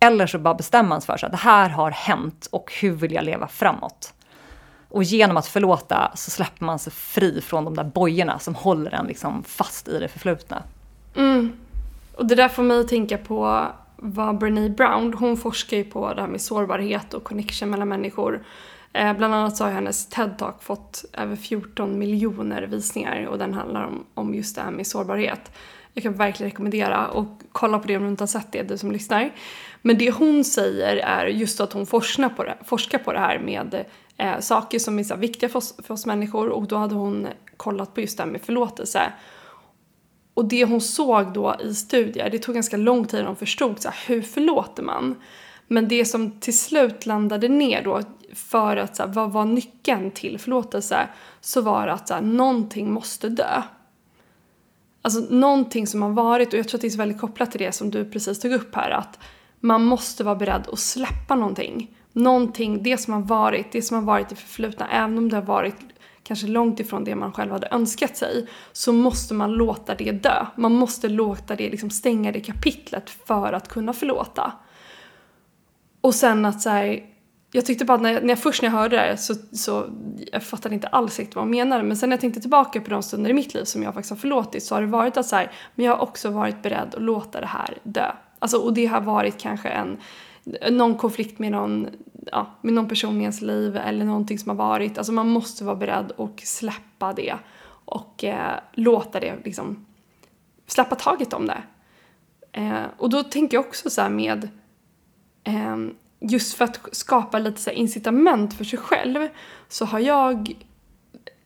Eller 0.00 0.26
så 0.26 0.38
bara 0.38 0.54
bestämmer 0.54 0.88
man 0.88 1.00
sig 1.00 1.18
för 1.18 1.26
att 1.26 1.32
det 1.32 1.38
här 1.38 1.68
har 1.68 1.90
hänt 1.90 2.48
och 2.52 2.72
hur 2.80 2.92
vill 2.92 3.12
jag 3.12 3.24
leva 3.24 3.48
framåt? 3.48 4.14
Och 4.94 5.02
genom 5.02 5.36
att 5.36 5.46
förlåta 5.46 6.12
så 6.14 6.30
släpper 6.30 6.64
man 6.64 6.78
sig 6.78 6.92
fri 6.92 7.40
från 7.40 7.64
de 7.64 7.76
där 7.76 7.84
bojorna 7.84 8.38
som 8.38 8.54
håller 8.54 8.90
en 8.90 9.06
liksom 9.06 9.42
fast 9.42 9.88
i 9.88 9.98
det 9.98 10.08
förflutna. 10.08 10.62
Mm. 11.16 11.52
Och 12.14 12.26
det 12.26 12.34
där 12.34 12.48
får 12.48 12.62
mig 12.62 12.80
att 12.80 12.88
tänka 12.88 13.18
på 13.18 13.66
vad 13.96 14.38
Brené 14.38 14.68
Brown, 14.68 15.14
hon 15.14 15.36
forskar 15.36 15.76
ju 15.76 15.84
på 15.84 16.14
det 16.14 16.20
här 16.20 16.28
med 16.28 16.40
sårbarhet 16.40 17.14
och 17.14 17.24
connection 17.24 17.70
mellan 17.70 17.88
människor. 17.88 18.44
Eh, 18.92 19.16
bland 19.16 19.34
annat 19.34 19.56
så 19.56 19.64
har 19.64 19.70
hennes 19.70 20.10
TED-talk 20.10 20.54
fått 20.60 21.04
över 21.12 21.36
14 21.36 21.98
miljoner 21.98 22.62
visningar 22.62 23.26
och 23.26 23.38
den 23.38 23.54
handlar 23.54 23.84
om, 23.84 24.04
om 24.14 24.34
just 24.34 24.56
det 24.56 24.62
här 24.62 24.70
med 24.70 24.86
sårbarhet. 24.86 25.50
Jag 25.94 26.02
kan 26.02 26.12
verkligen 26.12 26.50
rekommendera 26.50 27.08
och 27.08 27.26
kolla 27.52 27.78
på 27.78 27.86
det 27.86 27.96
om 27.96 28.02
du 28.02 28.08
inte 28.08 28.22
har 28.22 28.26
sett 28.26 28.52
det, 28.52 28.62
du 28.62 28.78
som 28.78 28.92
lyssnar. 28.92 29.32
Men 29.82 29.98
det 29.98 30.10
hon 30.10 30.44
säger 30.44 30.96
är 30.96 31.26
just 31.26 31.60
att 31.60 31.72
hon 31.72 31.86
forskar 31.86 32.28
på 32.28 32.44
det, 32.44 32.56
forskar 32.64 32.98
på 32.98 33.12
det 33.12 33.18
här 33.18 33.38
med 33.38 33.84
eh, 34.16 34.40
saker 34.40 34.78
som 34.78 34.98
är 34.98 35.04
så 35.04 35.16
viktiga 35.16 35.48
för 35.48 35.58
oss, 35.58 35.74
för 35.82 35.94
oss 35.94 36.06
människor 36.06 36.48
och 36.48 36.68
då 36.68 36.76
hade 36.76 36.94
hon 36.94 37.28
kollat 37.56 37.94
på 37.94 38.00
just 38.00 38.16
det 38.16 38.22
här 38.22 38.30
med 38.30 38.42
förlåtelse. 38.42 39.12
Och 40.34 40.44
det 40.44 40.64
hon 40.64 40.80
såg 40.80 41.32
då 41.32 41.56
i 41.60 41.74
studier, 41.74 42.30
det 42.30 42.38
tog 42.38 42.54
ganska 42.54 42.76
lång 42.76 43.04
tid 43.04 43.20
innan 43.20 43.26
hon 43.26 43.36
förstod 43.36 43.80
så 43.80 43.88
här, 43.88 43.98
hur 44.06 44.22
förlåter 44.22 44.82
man? 44.82 45.22
Men 45.66 45.88
det 45.88 46.04
som 46.04 46.40
till 46.40 46.58
slut 46.58 47.06
landade 47.06 47.48
ner 47.48 47.82
då 47.82 48.02
för 48.34 48.76
att 48.76 48.96
så 48.96 49.02
här, 49.02 49.10
vad 49.10 49.32
var 49.32 49.44
nyckeln 49.44 50.10
till 50.10 50.38
förlåtelse 50.38 51.08
så 51.40 51.60
var 51.60 51.86
det 51.86 51.92
att 51.92 52.08
så 52.08 52.14
här, 52.14 52.22
någonting 52.22 52.92
måste 52.92 53.28
dö. 53.28 53.62
Alltså 55.04 55.20
någonting 55.20 55.86
som 55.86 56.02
har 56.02 56.10
varit, 56.10 56.52
och 56.52 56.58
jag 56.58 56.68
tror 56.68 56.78
att 56.78 56.80
det 56.80 56.88
är 56.88 56.90
så 56.90 56.98
väldigt 56.98 57.20
kopplat 57.20 57.50
till 57.50 57.60
det 57.60 57.72
som 57.72 57.90
du 57.90 58.04
precis 58.04 58.40
tog 58.40 58.52
upp 58.52 58.74
här, 58.74 58.90
att 58.90 59.18
man 59.60 59.84
måste 59.84 60.24
vara 60.24 60.34
beredd 60.34 60.68
att 60.72 60.78
släppa 60.78 61.34
någonting. 61.34 61.96
Någonting, 62.12 62.82
det 62.82 62.98
som 62.98 63.14
har 63.14 63.20
varit, 63.20 63.72
det 63.72 63.82
som 63.82 63.96
har 63.96 64.04
varit 64.04 64.32
i 64.32 64.34
förflutna, 64.34 64.88
även 64.90 65.18
om 65.18 65.28
det 65.28 65.36
har 65.36 65.42
varit 65.42 65.76
kanske 66.22 66.46
långt 66.46 66.80
ifrån 66.80 67.04
det 67.04 67.14
man 67.14 67.32
själv 67.32 67.52
hade 67.52 67.68
önskat 67.70 68.16
sig, 68.16 68.46
så 68.72 68.92
måste 68.92 69.34
man 69.34 69.52
låta 69.52 69.94
det 69.94 70.12
dö. 70.12 70.46
Man 70.56 70.72
måste 70.72 71.08
låta 71.08 71.56
det 71.56 71.70
liksom 71.70 71.90
stänga 71.90 72.32
det 72.32 72.40
kapitlet 72.40 73.10
för 73.10 73.52
att 73.52 73.68
kunna 73.68 73.92
förlåta. 73.92 74.52
Och 76.00 76.14
sen 76.14 76.44
att 76.44 76.60
så 76.60 76.70
här, 76.70 77.13
jag 77.54 77.66
tyckte 77.66 77.84
bara 77.84 77.94
att 77.94 78.02
när 78.02 78.12
jag, 78.12 78.22
när 78.22 78.28
jag, 78.28 78.38
först 78.38 78.62
när 78.62 78.68
jag 78.68 78.76
hörde 78.76 78.96
det 78.96 79.16
så, 79.16 79.34
så 79.52 79.86
jag 80.32 80.42
fattade 80.42 80.74
inte 80.74 80.86
alls 80.86 81.18
riktigt 81.18 81.34
vad 81.34 81.44
hon 81.44 81.50
menade. 81.50 81.82
Men 81.82 81.96
sen 81.96 82.08
när 82.08 82.16
jag 82.16 82.20
tänkte 82.20 82.40
tillbaka 82.40 82.80
på 82.80 82.90
de 82.90 83.02
stunder 83.02 83.30
i 83.30 83.32
mitt 83.32 83.54
liv 83.54 83.64
som 83.64 83.82
jag 83.82 83.94
faktiskt 83.94 84.10
har 84.10 84.16
förlåtit 84.16 84.62
så 84.62 84.74
har 84.74 84.82
det 84.82 84.86
varit 84.86 85.16
att 85.16 85.26
så 85.26 85.36
här, 85.36 85.52
men 85.74 85.86
jag 85.86 85.92
har 85.92 86.02
också 86.02 86.30
varit 86.30 86.62
beredd 86.62 86.94
att 86.94 87.02
låta 87.02 87.40
det 87.40 87.46
här 87.46 87.78
dö. 87.82 88.12
Alltså, 88.38 88.58
och 88.58 88.74
det 88.74 88.86
har 88.86 89.00
varit 89.00 89.38
kanske 89.38 89.68
en, 89.68 89.98
någon 90.70 90.96
konflikt 90.96 91.38
med 91.38 91.52
någon 91.52 91.88
ja, 92.32 92.46
med 92.60 92.74
någon 92.74 92.88
person 92.88 93.20
i 93.20 93.20
ens 93.20 93.40
liv 93.40 93.76
eller 93.76 94.04
någonting 94.04 94.38
som 94.38 94.48
har 94.48 94.56
varit. 94.56 94.98
Alltså 94.98 95.12
man 95.12 95.28
måste 95.28 95.64
vara 95.64 95.76
beredd 95.76 96.10
och 96.16 96.42
släppa 96.44 97.12
det 97.12 97.34
och 97.84 98.24
eh, 98.24 98.54
låta 98.72 99.20
det 99.20 99.34
liksom 99.44 99.86
släppa 100.66 100.94
taget 100.94 101.32
om 101.32 101.46
det. 101.46 101.62
Eh, 102.52 102.84
och 102.96 103.10
då 103.10 103.22
tänker 103.22 103.56
jag 103.56 103.66
också 103.66 103.90
så 103.90 104.08
med 104.08 104.48
eh, 105.44 105.76
just 106.20 106.54
för 106.54 106.64
att 106.64 106.80
skapa 106.92 107.38
lite 107.38 107.60
så 107.60 107.70
incitament 107.70 108.54
för 108.54 108.64
sig 108.64 108.78
själv 108.78 109.28
så 109.68 109.84
har 109.84 109.98
jag 109.98 110.54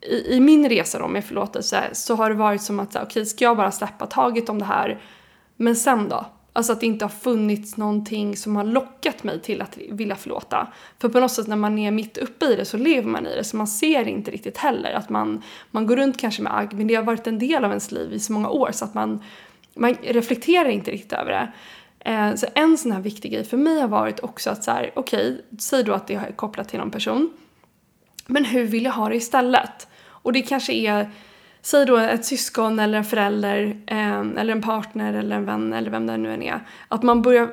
i, 0.00 0.34
i 0.34 0.40
min 0.40 0.68
resa 0.68 0.98
då 0.98 1.08
med 1.08 1.24
förlåtelse 1.24 1.84
så 1.92 2.14
har 2.14 2.30
det 2.30 2.36
varit 2.36 2.62
som 2.62 2.80
att 2.80 2.88
okej 2.88 3.02
okay, 3.06 3.24
ska 3.24 3.44
jag 3.44 3.56
bara 3.56 3.70
släppa 3.70 4.06
taget 4.06 4.48
om 4.48 4.58
det 4.58 4.64
här 4.64 5.00
men 5.56 5.76
sen 5.76 6.08
då? 6.08 6.26
Alltså 6.52 6.72
att 6.72 6.80
det 6.80 6.86
inte 6.86 7.04
har 7.04 7.10
funnits 7.10 7.76
någonting 7.76 8.36
som 8.36 8.56
har 8.56 8.64
lockat 8.64 9.24
mig 9.24 9.40
till 9.40 9.62
att 9.62 9.78
vilja 9.90 10.16
förlåta. 10.16 10.68
För 10.98 11.08
på 11.08 11.20
något 11.20 11.32
sätt 11.32 11.46
när 11.46 11.56
man 11.56 11.78
är 11.78 11.90
mitt 11.90 12.18
uppe 12.18 12.46
i 12.46 12.56
det 12.56 12.64
så 12.64 12.76
lever 12.76 13.08
man 13.08 13.26
i 13.26 13.34
det 13.34 13.44
så 13.44 13.56
man 13.56 13.66
ser 13.66 14.08
inte 14.08 14.30
riktigt 14.30 14.56
heller 14.56 14.92
att 14.92 15.08
man, 15.08 15.42
man 15.70 15.86
går 15.86 15.96
runt 15.96 16.20
kanske 16.20 16.42
med 16.42 16.56
agg 16.56 16.72
men 16.72 16.86
det 16.86 16.94
har 16.94 17.02
varit 17.02 17.26
en 17.26 17.38
del 17.38 17.64
av 17.64 17.70
ens 17.70 17.90
liv 17.90 18.12
i 18.12 18.20
så 18.20 18.32
många 18.32 18.48
år 18.48 18.70
så 18.72 18.84
att 18.84 18.94
man, 18.94 19.22
man 19.74 19.94
reflekterar 19.94 20.68
inte 20.68 20.90
riktigt 20.90 21.12
över 21.12 21.30
det. 21.30 21.52
Eh, 22.00 22.34
så 22.34 22.46
en 22.54 22.78
sån 22.78 22.92
här 22.92 23.00
viktig 23.00 23.32
grej 23.32 23.44
för 23.44 23.56
mig 23.56 23.80
har 23.80 23.88
varit 23.88 24.20
också 24.20 24.50
att 24.50 24.64
så 24.64 24.70
här, 24.70 24.90
okej, 24.94 25.32
okay, 25.32 25.42
säg 25.58 25.84
då 25.84 25.92
att 25.92 26.06
det 26.06 26.14
är 26.14 26.32
kopplat 26.32 26.68
till 26.68 26.78
någon 26.78 26.90
person. 26.90 27.30
Men 28.26 28.44
hur 28.44 28.64
vill 28.64 28.84
jag 28.84 28.92
ha 28.92 29.08
det 29.08 29.16
istället? 29.16 29.88
Och 30.06 30.32
det 30.32 30.42
kanske 30.42 30.72
är 30.72 31.10
säg 31.62 31.86
då 31.86 31.96
ett 31.96 32.24
syskon 32.24 32.78
eller 32.78 32.98
en 32.98 33.04
förälder 33.04 33.76
eh, 33.86 34.20
eller 34.20 34.48
en 34.48 34.62
partner 34.62 35.14
eller 35.14 35.36
en 35.36 35.44
vän 35.44 35.72
eller 35.72 35.90
vem 35.90 36.06
det 36.06 36.16
nu 36.16 36.34
än 36.34 36.42
är. 36.42 36.60
Att 36.88 37.02
man 37.02 37.22
börjar, 37.22 37.48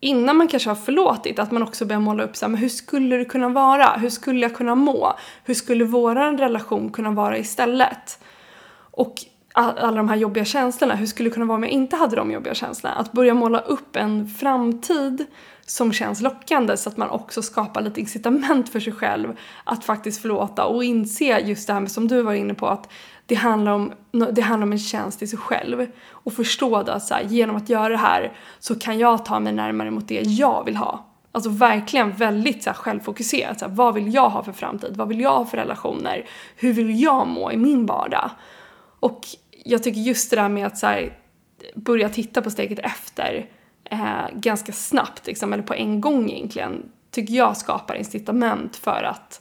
innan 0.00 0.36
man 0.36 0.48
kanske 0.48 0.70
har 0.70 0.76
förlåtit, 0.76 1.38
att 1.38 1.50
man 1.50 1.62
också 1.62 1.84
börjar 1.84 2.00
måla 2.00 2.22
upp 2.24 2.36
så 2.36 2.44
här, 2.44 2.50
men 2.50 2.60
hur 2.60 2.68
skulle 2.68 3.16
det 3.16 3.24
kunna 3.24 3.48
vara? 3.48 3.96
Hur 3.96 4.10
skulle 4.10 4.40
jag 4.40 4.54
kunna 4.54 4.74
må? 4.74 5.12
Hur 5.44 5.54
skulle 5.54 5.84
våran 5.84 6.38
relation 6.38 6.90
kunna 6.90 7.10
vara 7.10 7.38
istället? 7.38 8.18
Och 8.90 9.14
alla 9.56 9.96
de 9.96 10.08
här 10.08 10.16
jobbiga 10.16 10.44
känslorna, 10.44 10.94
hur 10.94 11.06
skulle 11.06 11.28
det 11.28 11.34
kunna 11.34 11.46
vara 11.46 11.56
om 11.56 11.62
jag 11.62 11.72
inte 11.72 11.96
hade 11.96 12.16
de 12.16 12.30
jobbiga 12.30 12.54
känslorna? 12.54 12.94
Att 12.94 13.12
börja 13.12 13.34
måla 13.34 13.60
upp 13.60 13.96
en 13.96 14.28
framtid 14.28 15.26
som 15.66 15.92
känns 15.92 16.20
lockande 16.20 16.76
så 16.76 16.88
att 16.88 16.96
man 16.96 17.10
också 17.10 17.42
skapar 17.42 17.82
lite 17.82 18.00
incitament 18.00 18.68
för 18.68 18.80
sig 18.80 18.92
själv 18.92 19.36
att 19.64 19.84
faktiskt 19.84 20.22
förlåta 20.22 20.64
och 20.64 20.84
inse 20.84 21.38
just 21.38 21.66
det 21.66 21.72
här 21.72 21.80
med 21.80 21.90
som 21.90 22.08
du 22.08 22.22
var 22.22 22.34
inne 22.34 22.54
på 22.54 22.68
att 22.68 22.88
det 23.26 23.34
handlar 23.34 23.72
om, 23.72 23.92
det 24.32 24.40
handlar 24.40 24.66
om 24.66 24.72
en 24.72 24.78
tjänst 24.78 25.22
i 25.22 25.26
sig 25.26 25.38
själv. 25.38 25.86
Och 26.10 26.32
förstå 26.32 26.82
då 26.82 26.92
att 26.92 27.02
så 27.02 27.14
här, 27.14 27.22
genom 27.22 27.56
att 27.56 27.68
göra 27.68 27.88
det 27.88 27.96
här 27.96 28.32
så 28.58 28.78
kan 28.78 28.98
jag 28.98 29.24
ta 29.24 29.40
mig 29.40 29.52
närmare 29.52 29.90
mot 29.90 30.08
det 30.08 30.20
jag 30.20 30.64
vill 30.64 30.76
ha. 30.76 31.06
Alltså 31.32 31.50
verkligen 31.50 32.12
väldigt 32.12 32.62
så 32.62 32.70
här, 32.70 32.74
självfokuserat. 32.74 33.58
Så 33.58 33.64
här, 33.64 33.72
vad 33.72 33.94
vill 33.94 34.14
jag 34.14 34.30
ha 34.30 34.42
för 34.42 34.52
framtid? 34.52 34.96
Vad 34.96 35.08
vill 35.08 35.20
jag 35.20 35.36
ha 35.36 35.44
för 35.44 35.56
relationer? 35.56 36.26
Hur 36.56 36.72
vill 36.72 37.02
jag 37.02 37.26
må 37.26 37.52
i 37.52 37.56
min 37.56 37.86
vardag? 37.86 38.30
Och 39.00 39.26
jag 39.66 39.82
tycker 39.82 40.00
just 40.00 40.30
det 40.30 40.36
där 40.36 40.48
med 40.48 40.66
att 40.66 40.78
så 40.78 40.86
här, 40.86 41.18
börja 41.74 42.08
titta 42.08 42.42
på 42.42 42.50
steget 42.50 42.78
efter 42.78 43.50
eh, 43.84 44.28
ganska 44.32 44.72
snabbt, 44.72 45.26
liksom, 45.26 45.52
eller 45.52 45.62
på 45.62 45.74
en 45.74 46.00
gång 46.00 46.30
egentligen, 46.30 46.92
tycker 47.10 47.34
jag 47.34 47.56
skapar 47.56 47.94
incitament 47.94 48.76
för 48.76 49.02
att, 49.02 49.40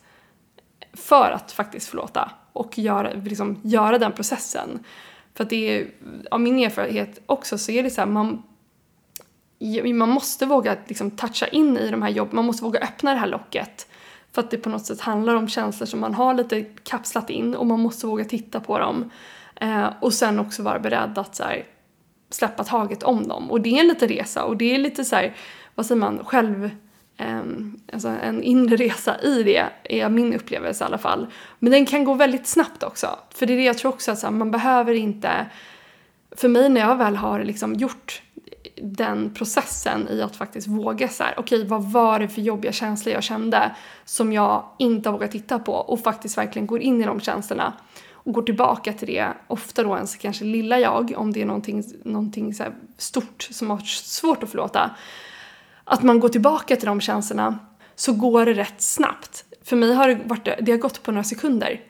för 0.94 1.32
att 1.32 1.52
faktiskt 1.52 1.90
förlåta 1.90 2.32
och 2.54 2.78
göra, 2.78 3.14
liksom, 3.14 3.60
göra 3.64 3.98
den 3.98 4.12
processen. 4.12 4.84
För 5.34 5.44
att 5.44 5.50
det 5.50 5.80
är, 5.80 5.88
av 6.32 6.42
min 6.42 6.60
erfarenhet 6.60 7.22
också 7.26 7.58
så 7.58 7.72
är 7.72 7.84
det 7.84 7.90
så 7.90 8.02
här, 8.02 8.08
man, 8.08 8.44
man 9.94 10.10
måste 10.10 10.46
våga 10.46 10.78
liksom 10.88 11.12
toucha 11.12 11.48
in 11.48 11.78
i 11.78 11.92
de 11.92 12.02
här 12.02 12.10
jobben, 12.10 12.36
man 12.36 12.46
måste 12.46 12.64
våga 12.64 12.80
öppna 12.80 13.14
det 13.14 13.20
här 13.20 13.28
locket. 13.28 13.88
För 14.32 14.42
att 14.42 14.52
det 14.52 14.58
på 14.58 14.70
något 14.70 14.86
sätt 14.86 15.02
handlar 15.02 15.36
om 15.36 15.48
känslor 15.48 15.86
som 15.86 16.00
man 16.00 16.14
har 16.14 16.34
lite 16.34 16.62
kapslat 16.62 17.30
in 17.30 17.56
och 17.56 17.66
man 17.66 17.80
måste 17.80 18.08
våga 18.08 18.26
titta 18.26 18.60
på 18.60 18.80
dem. 18.80 19.12
Eh, 19.62 19.88
och 20.00 20.14
sen 20.14 20.40
också 20.40 20.64
vara 20.64 20.80
beredd 20.80 21.18
att 21.18 21.36
så 21.36 21.44
här, 21.44 21.66
släppa 22.30 22.64
taget 22.64 23.04
om 23.04 23.28
dem. 23.28 23.52
Och 23.52 23.62
det 23.62 23.70
är 23.70 23.80
en 23.80 23.88
liten 23.88 24.10
resa 24.10 24.44
och 24.44 24.58
det 24.58 24.76
är 24.76 24.78
lite 24.78 25.06
så 25.06 25.16
här, 25.16 25.36
vad 25.76 25.86
säger 25.86 26.00
man, 26.00 26.26
själv 26.26 26.70
Um, 27.18 27.80
alltså 27.94 28.08
en 28.08 28.44
inre 28.44 28.76
resa 28.76 29.22
i 29.22 29.44
det 29.44 29.66
är 29.84 30.10
min 30.10 30.34
upplevelse 30.34 30.84
i 30.84 30.88
alla 30.88 30.98
fall. 30.98 31.28
Men 31.60 31.72
den 31.72 31.86
kan 31.86 32.04
gå 32.04 32.14
väldigt 32.14 32.48
snabbt 32.48 32.84
också. 32.84 33.20
För 33.36 33.46
det 33.46 33.54
är 33.54 33.58
det 33.58 33.64
jag 33.64 33.78
tror 33.78 33.92
också 33.92 34.12
att 34.12 34.34
man 34.34 34.52
behöver 34.52 34.94
inte... 34.94 35.46
För 36.32 36.48
mig 36.48 36.70
när 36.70 36.82
jag 36.82 36.96
väl 36.96 37.16
har 37.16 37.44
liksom 37.44 37.74
gjort 37.74 38.22
den 38.82 39.34
processen 39.34 40.08
i 40.10 40.22
att 40.22 40.36
faktiskt 40.36 40.68
våga 40.68 41.10
så 41.10 41.24
här, 41.24 41.34
okej 41.38 41.58
okay, 41.58 41.70
vad 41.70 41.92
var 41.92 42.20
det 42.20 42.28
för 42.28 42.42
jobbiga 42.42 42.72
känslor 42.72 43.14
jag 43.14 43.24
kände 43.24 43.76
som 44.06 44.34
jag 44.34 44.66
inte 44.80 45.10
har 45.10 45.14
vågat 45.14 45.32
titta 45.32 45.60
på 45.60 45.74
och 45.74 46.00
faktiskt 46.00 46.38
verkligen 46.38 46.68
går 46.68 46.82
in 46.82 47.02
i 47.02 47.06
de 47.06 47.20
känslorna 47.20 47.74
och 48.26 48.34
går 48.34 48.42
tillbaka 48.42 48.94
till 48.94 49.08
det, 49.08 49.34
ofta 49.48 49.84
då 49.84 49.96
ens 49.96 50.16
kanske 50.16 50.46
lilla 50.46 50.80
jag, 50.80 51.14
om 51.18 51.34
det 51.34 51.42
är 51.42 51.46
någonting, 51.46 51.84
någonting 52.04 52.54
så 52.54 52.64
stort 52.98 53.48
som 53.52 53.70
har 53.70 53.80
svårt 53.88 54.44
att 54.44 54.50
förlåta 54.50 54.92
att 55.84 56.04
man 56.04 56.20
går 56.20 56.30
tillbaka 56.30 56.76
till 56.76 56.86
de 56.86 57.02
känslorna 57.02 57.60
så 57.96 58.14
går 58.14 58.46
det 58.46 58.54
rätt 58.54 58.82
snabbt. 58.82 59.46
För 59.64 59.76
mig 59.76 59.94
har 59.94 60.08
det, 60.08 60.20
varit, 60.26 60.50
det 60.62 60.72
har 60.72 60.80
gått 60.80 61.04
på 61.04 61.12
några 61.12 61.24
sekunder. 61.24 61.82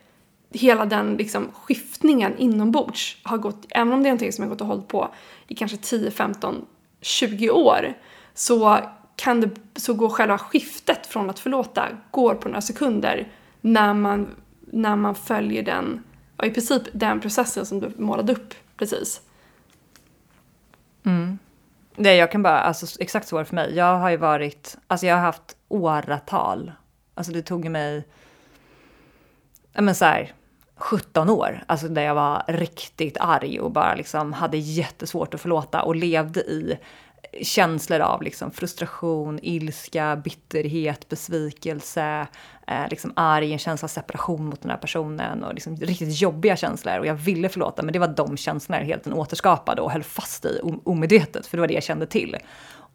Hela 0.51 0.85
den 0.85 1.13
liksom 1.13 1.47
skiftningen 1.53 2.37
inombords 2.37 3.17
har 3.23 3.37
gått, 3.37 3.65
även 3.69 3.93
om 3.93 4.03
det 4.03 4.07
är 4.07 4.11
någonting 4.11 4.31
som 4.31 4.43
har 4.43 4.49
gått 4.49 4.61
och 4.61 4.67
hållit 4.67 4.87
på 4.87 5.13
i 5.47 5.55
kanske 5.55 5.77
10, 5.77 6.11
15, 6.11 6.65
20 7.01 7.49
år 7.49 7.93
så 8.33 8.79
kan 9.15 9.41
det, 9.41 9.49
så 9.75 9.93
går 9.93 10.09
själva 10.09 10.37
skiftet 10.37 11.07
från 11.07 11.29
att 11.29 11.39
förlåta 11.39 11.87
går 12.11 12.35
på 12.35 12.47
några 12.47 12.61
sekunder 12.61 13.31
när 13.61 13.93
man, 13.93 14.27
när 14.71 14.95
man 14.95 15.15
följer 15.15 15.63
den, 15.63 16.03
i 16.43 16.49
princip 16.49 16.83
den 16.93 17.21
processen 17.21 17.65
som 17.65 17.79
du 17.79 17.91
målade 17.97 18.33
upp 18.33 18.53
precis. 18.77 19.21
Mm. 21.05 21.39
Nej, 21.95 22.17
jag 22.17 22.31
kan 22.31 22.43
bara, 22.43 22.59
alltså 22.59 23.01
exakt 23.01 23.27
så 23.27 23.35
var 23.35 23.43
det 23.43 23.49
för 23.49 23.55
mig. 23.55 23.75
Jag 23.75 23.97
har 23.97 24.09
ju 24.09 24.17
varit, 24.17 24.77
alltså 24.87 25.05
jag 25.05 25.15
har 25.15 25.21
haft 25.21 25.57
åratal. 25.67 26.71
Alltså 27.13 27.31
det 27.31 27.41
tog 27.41 27.69
mig, 27.69 28.07
ja 29.73 29.81
men 29.81 29.95
så 29.95 30.05
här, 30.05 30.33
17 30.75 31.29
år, 31.29 31.63
alltså 31.67 31.87
där 31.87 32.01
jag 32.01 32.15
var 32.15 32.43
riktigt 32.47 33.17
arg 33.19 33.59
och 33.59 33.71
bara 33.71 33.95
liksom 33.95 34.33
hade 34.33 34.57
jättesvårt 34.57 35.33
att 35.33 35.41
förlåta 35.41 35.81
och 35.81 35.95
levde 35.95 36.39
i 36.39 36.77
känslor 37.41 37.99
av 37.99 38.21
liksom 38.21 38.51
frustration, 38.51 39.39
ilska, 39.41 40.15
bitterhet, 40.15 41.09
besvikelse, 41.09 42.27
eh, 42.67 42.89
liksom 42.89 43.13
arg, 43.15 43.53
en 43.53 43.59
känsla 43.59 43.85
av 43.85 43.89
separation 43.89 44.45
mot 44.45 44.61
den 44.61 44.71
här 44.71 44.77
personen 44.77 45.43
och 45.43 45.53
liksom 45.53 45.75
riktigt 45.75 46.21
jobbiga 46.21 46.55
känslor. 46.55 46.99
Och 46.99 47.05
jag 47.05 47.15
ville 47.15 47.49
förlåta, 47.49 47.83
men 47.83 47.93
det 47.93 47.99
var 47.99 48.07
de 48.07 48.37
känslorna 48.37 48.81
jag 48.81 48.85
helt 48.85 49.07
återskapade 49.07 49.81
och 49.81 49.91
höll 49.91 50.03
fast 50.03 50.45
i 50.45 50.59
omedvetet, 50.83 51.47
för 51.47 51.57
det 51.57 51.61
var 51.61 51.67
det 51.67 51.73
jag 51.73 51.83
kände 51.83 52.05
till. 52.05 52.37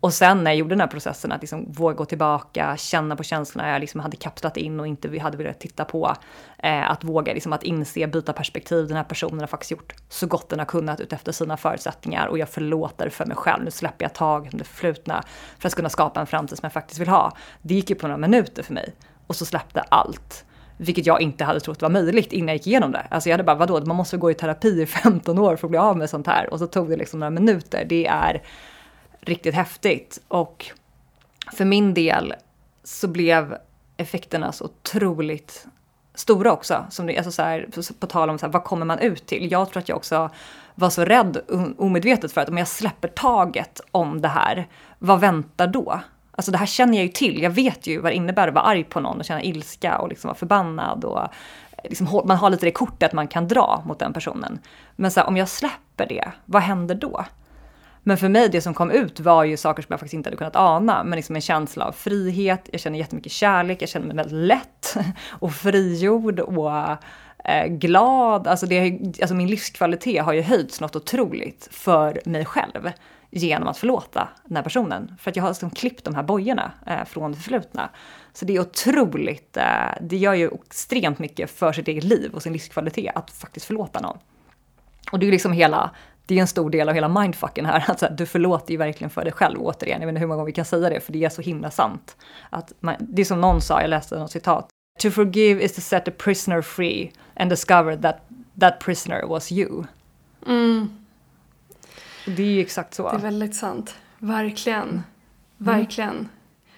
Och 0.01 0.13
sen 0.15 0.45
när 0.45 0.51
jag 0.51 0.59
gjorde 0.59 0.73
den 0.73 0.81
här 0.81 0.87
processen, 0.87 1.33
att 1.33 1.41
liksom 1.41 1.73
våga 1.73 1.95
gå 1.95 2.05
tillbaka, 2.05 2.77
känna 2.77 3.17
på 3.17 3.23
känslorna 3.23 3.71
jag 3.71 3.81
liksom 3.81 4.01
hade 4.01 4.17
kapslat 4.17 4.57
in 4.57 4.81
och 4.81 4.87
inte 4.87 5.19
hade 5.19 5.37
velat 5.37 5.61
titta 5.61 5.85
på. 5.85 6.17
Eh, 6.59 6.91
att 6.91 7.05
våga 7.05 7.35
liksom 7.35 7.53
att 7.53 7.63
inse, 7.63 8.07
byta 8.07 8.33
perspektiv. 8.33 8.89
Den 8.89 8.97
här 8.97 9.05
personen 9.05 9.41
har 9.41 9.47
faktiskt 9.47 9.71
gjort 9.71 9.95
så 10.09 10.27
gott 10.27 10.49
den 10.49 10.59
har 10.59 10.67
kunnat 10.67 11.01
utefter 11.01 11.33
sina 11.33 11.57
förutsättningar 11.57 12.27
och 12.27 12.39
jag 12.39 12.49
förlåter 12.49 13.09
för 13.09 13.27
mig 13.27 13.37
själv. 13.37 13.65
Nu 13.65 13.71
släpper 13.71 14.05
jag 14.05 14.15
taget 14.15 14.53
om 14.53 14.59
det 14.59 14.65
förflutna 14.65 15.25
för 15.59 15.69
att 15.69 15.75
kunna 15.75 15.89
skapa 15.89 16.21
en 16.21 16.27
framtid 16.27 16.59
som 16.59 16.67
jag 16.67 16.73
faktiskt 16.73 17.01
vill 17.01 17.09
ha. 17.09 17.37
Det 17.63 17.75
gick 17.75 17.91
ju 17.91 17.97
på 17.97 18.07
några 18.07 18.19
minuter 18.19 18.63
för 18.63 18.75
mig 18.75 18.95
och 19.31 19.37
så 19.37 19.47
släppte 19.47 19.81
allt. 19.81 20.45
Vilket 20.77 21.07
jag 21.07 21.21
inte 21.21 21.45
hade 21.45 21.61
trott 21.61 21.83
var 21.83 21.89
möjligt 21.89 22.33
innan 22.33 22.49
jag 22.49 22.57
gick 22.57 22.67
igenom 22.67 22.93
det. 22.93 23.07
Alltså 23.11 23.29
jag 23.29 23.35
hade 23.35 23.45
bara, 23.45 23.57
vadå, 23.57 23.85
man 23.87 23.97
måste 23.97 24.17
gå 24.17 24.31
i 24.31 24.35
terapi 24.35 24.83
i 24.83 24.87
15 24.87 25.39
år 25.39 25.57
för 25.57 25.67
att 25.67 25.71
bli 25.71 25.79
av 25.79 25.97
med 25.97 26.11
sånt 26.11 26.27
här. 26.27 26.53
Och 26.53 26.59
så 26.59 26.67
tog 26.67 26.91
det 26.91 26.97
liksom 26.97 27.21
några 27.21 27.31
minuter. 27.31 27.85
Det 27.85 28.07
är 28.07 28.43
riktigt 29.21 29.55
häftigt. 29.55 30.21
Och 30.29 30.67
för 31.53 31.65
min 31.65 31.95
del 31.95 32.35
så 32.85 33.09
blev 33.09 33.57
effekterna 33.97 34.53
så 34.53 34.65
otroligt 34.65 35.67
stora 36.15 36.53
också. 36.53 36.87
Som 36.91 37.07
det, 37.07 37.17
alltså 37.17 37.33
så 37.33 37.43
här, 37.43 37.69
på 38.01 38.07
tal 38.07 38.31
om 38.31 38.39
så 38.39 38.47
här, 38.47 38.53
vad 38.53 38.65
kommer 38.65 38.87
man 38.87 38.99
ut 38.99 39.27
till? 39.27 39.53
Jag 39.53 39.71
tror 39.71 39.81
att 39.81 39.89
jag 39.89 39.97
också 39.97 40.31
var 40.75 40.91
så 40.91 41.05
rädd 41.05 41.41
omedvetet 41.79 42.33
för 42.33 42.41
att 42.41 42.49
om 42.49 42.59
jag 42.59 42.69
släpper 42.69 43.09
taget 43.09 43.81
om 43.91 44.21
det 44.21 44.29
här, 44.29 44.69
vad 44.99 45.21
väntar 45.21 45.67
då? 45.67 46.01
Alltså 46.41 46.53
det 46.53 46.59
här 46.59 46.67
känner 46.67 46.99
jag 46.99 47.03
ju 47.03 47.13
till. 47.13 47.43
Jag 47.43 47.51
vet 47.51 47.87
ju 47.87 48.01
vad 48.01 48.13
det 48.13 48.17
innebär 48.17 48.49
att 48.49 48.55
vara 48.55 48.65
arg 48.65 48.85
på 48.85 49.01
någon 49.01 49.19
och 49.19 49.25
känna 49.25 49.43
ilska 49.43 49.99
och 49.99 50.09
liksom 50.09 50.29
vara 50.29 50.39
förbannad. 50.39 51.05
Och 51.05 51.29
liksom, 51.85 52.23
man 52.25 52.37
har 52.37 52.51
lite 52.51 52.67
det 52.67 52.71
kortet 52.71 53.13
man 53.13 53.29
kan 53.29 53.49
dra 53.49 53.83
mot 53.87 53.99
den 53.99 54.13
personen. 54.13 54.59
Men 54.97 55.11
så 55.11 55.21
här, 55.21 55.27
om 55.27 55.37
jag 55.37 55.49
släpper 55.49 56.07
det, 56.09 56.33
vad 56.45 56.63
händer 56.63 56.95
då? 56.95 57.25
Men 58.03 58.17
för 58.17 58.29
mig, 58.29 58.49
det 58.49 58.61
som 58.61 58.75
kom 58.75 58.91
ut 58.91 59.21
var 59.21 59.45
ju 59.45 59.57
saker 59.57 59.83
som 59.83 59.93
jag 59.93 60.01
faktiskt 60.01 60.15
inte 60.15 60.27
hade 60.29 60.37
kunnat 60.37 60.57
ana. 60.57 61.05
Men 61.05 61.17
liksom 61.17 61.37
en 61.37 61.43
känsla 61.43 61.85
av 61.85 61.93
frihet, 61.93 62.69
jag 62.73 62.81
känner 62.81 62.99
jättemycket 62.99 63.33
kärlek, 63.33 63.83
jag 63.83 63.89
känner 63.89 64.07
mig 64.07 64.17
väldigt 64.17 64.49
lätt 64.49 64.97
och 65.29 65.53
frigjord 65.53 66.41
och 66.41 66.73
eh, 67.45 67.67
glad. 67.67 68.47
Alltså, 68.47 68.67
det, 68.67 69.01
alltså 69.21 69.35
min 69.35 69.49
livskvalitet 69.49 70.25
har 70.25 70.33
ju 70.33 70.43
höjts 70.43 70.81
något 70.81 70.97
otroligt 70.97 71.69
för 71.71 72.21
mig 72.25 72.45
själv 72.45 72.91
genom 73.31 73.69
att 73.69 73.79
förlåta 73.79 74.29
den 74.45 74.57
här 74.57 74.63
personen. 74.63 75.17
För 75.19 75.31
att 75.31 75.37
jag 75.37 75.45
har 75.45 75.51
liksom 75.51 75.71
klippt 75.71 76.05
de 76.05 76.15
här 76.15 76.23
bojorna 76.23 76.73
eh, 76.87 77.05
från 77.05 77.33
det 77.33 77.37
förflutna. 77.37 77.91
Så 78.33 78.45
det 78.45 78.57
är 78.57 78.61
otroligt, 78.61 79.57
eh, 79.57 79.65
det 80.01 80.17
gör 80.17 80.35
ju 80.35 80.51
extremt 80.67 81.19
mycket 81.19 81.51
för 81.51 81.73
sitt 81.73 81.89
eget 81.89 82.05
liv 82.05 82.35
och 82.35 82.43
sin 82.43 82.53
livskvalitet 82.53 83.13
att 83.15 83.31
faktiskt 83.31 83.67
förlåta 83.67 84.01
någon. 84.01 84.19
Och 85.13 85.19
det 85.19 85.25
är 85.25 85.27
ju 85.27 85.33
liksom 85.33 85.53
hela 85.53 85.91
det 86.27 86.37
är 86.37 86.41
en 86.41 86.47
stor 86.47 86.71
del 86.71 86.89
av 86.89 86.95
hela 86.95 87.09
mindfucken 87.09 87.67
här. 87.67 87.77
Att 87.77 87.89
alltså, 87.89 88.09
du 88.11 88.27
förlåter 88.27 88.71
ju 88.71 88.77
verkligen 88.77 89.11
för 89.11 89.25
dig 89.25 89.33
själv 89.33 89.61
återigen. 89.61 90.01
Jag 90.01 90.07
vet 90.07 90.13
inte 90.13 90.21
hur 90.21 90.27
många 90.27 90.37
gånger 90.37 90.47
vi 90.47 90.53
kan 90.53 90.65
säga 90.65 90.91
det, 90.91 91.01
för 91.01 91.13
det 91.13 91.25
är 91.25 91.29
så 91.29 91.43
himla 91.43 91.71
sant. 91.71 92.17
Att 92.51 92.73
man, 92.81 92.95
det 92.99 93.23
är 93.23 93.27
som 93.27 93.41
någon 93.41 93.61
sa, 93.61 93.81
jag 93.81 93.91
läste 93.91 94.19
något 94.19 94.31
citat. 94.31 94.69
To 95.03 95.11
forgive 95.11 95.65
is 95.65 95.75
to 95.75 95.81
set 95.81 96.09
a 96.09 96.13
prisoner 96.19 96.63
free 96.63 97.13
and 97.37 97.51
discover 97.51 97.97
that 97.97 98.17
that 98.61 98.81
prisoner 98.81 99.27
was 99.27 99.53
you. 99.53 99.85
Mm. 100.47 101.00
Det 102.27 102.43
är 102.43 102.47
ju 102.47 102.61
exakt 102.61 102.95
så. 102.95 103.11
Det 103.11 103.17
är 103.17 103.21
väldigt 103.21 103.55
sant. 103.55 103.95
Verkligen. 104.19 104.89
Mm. 104.89 105.03
Verkligen. 105.57 106.29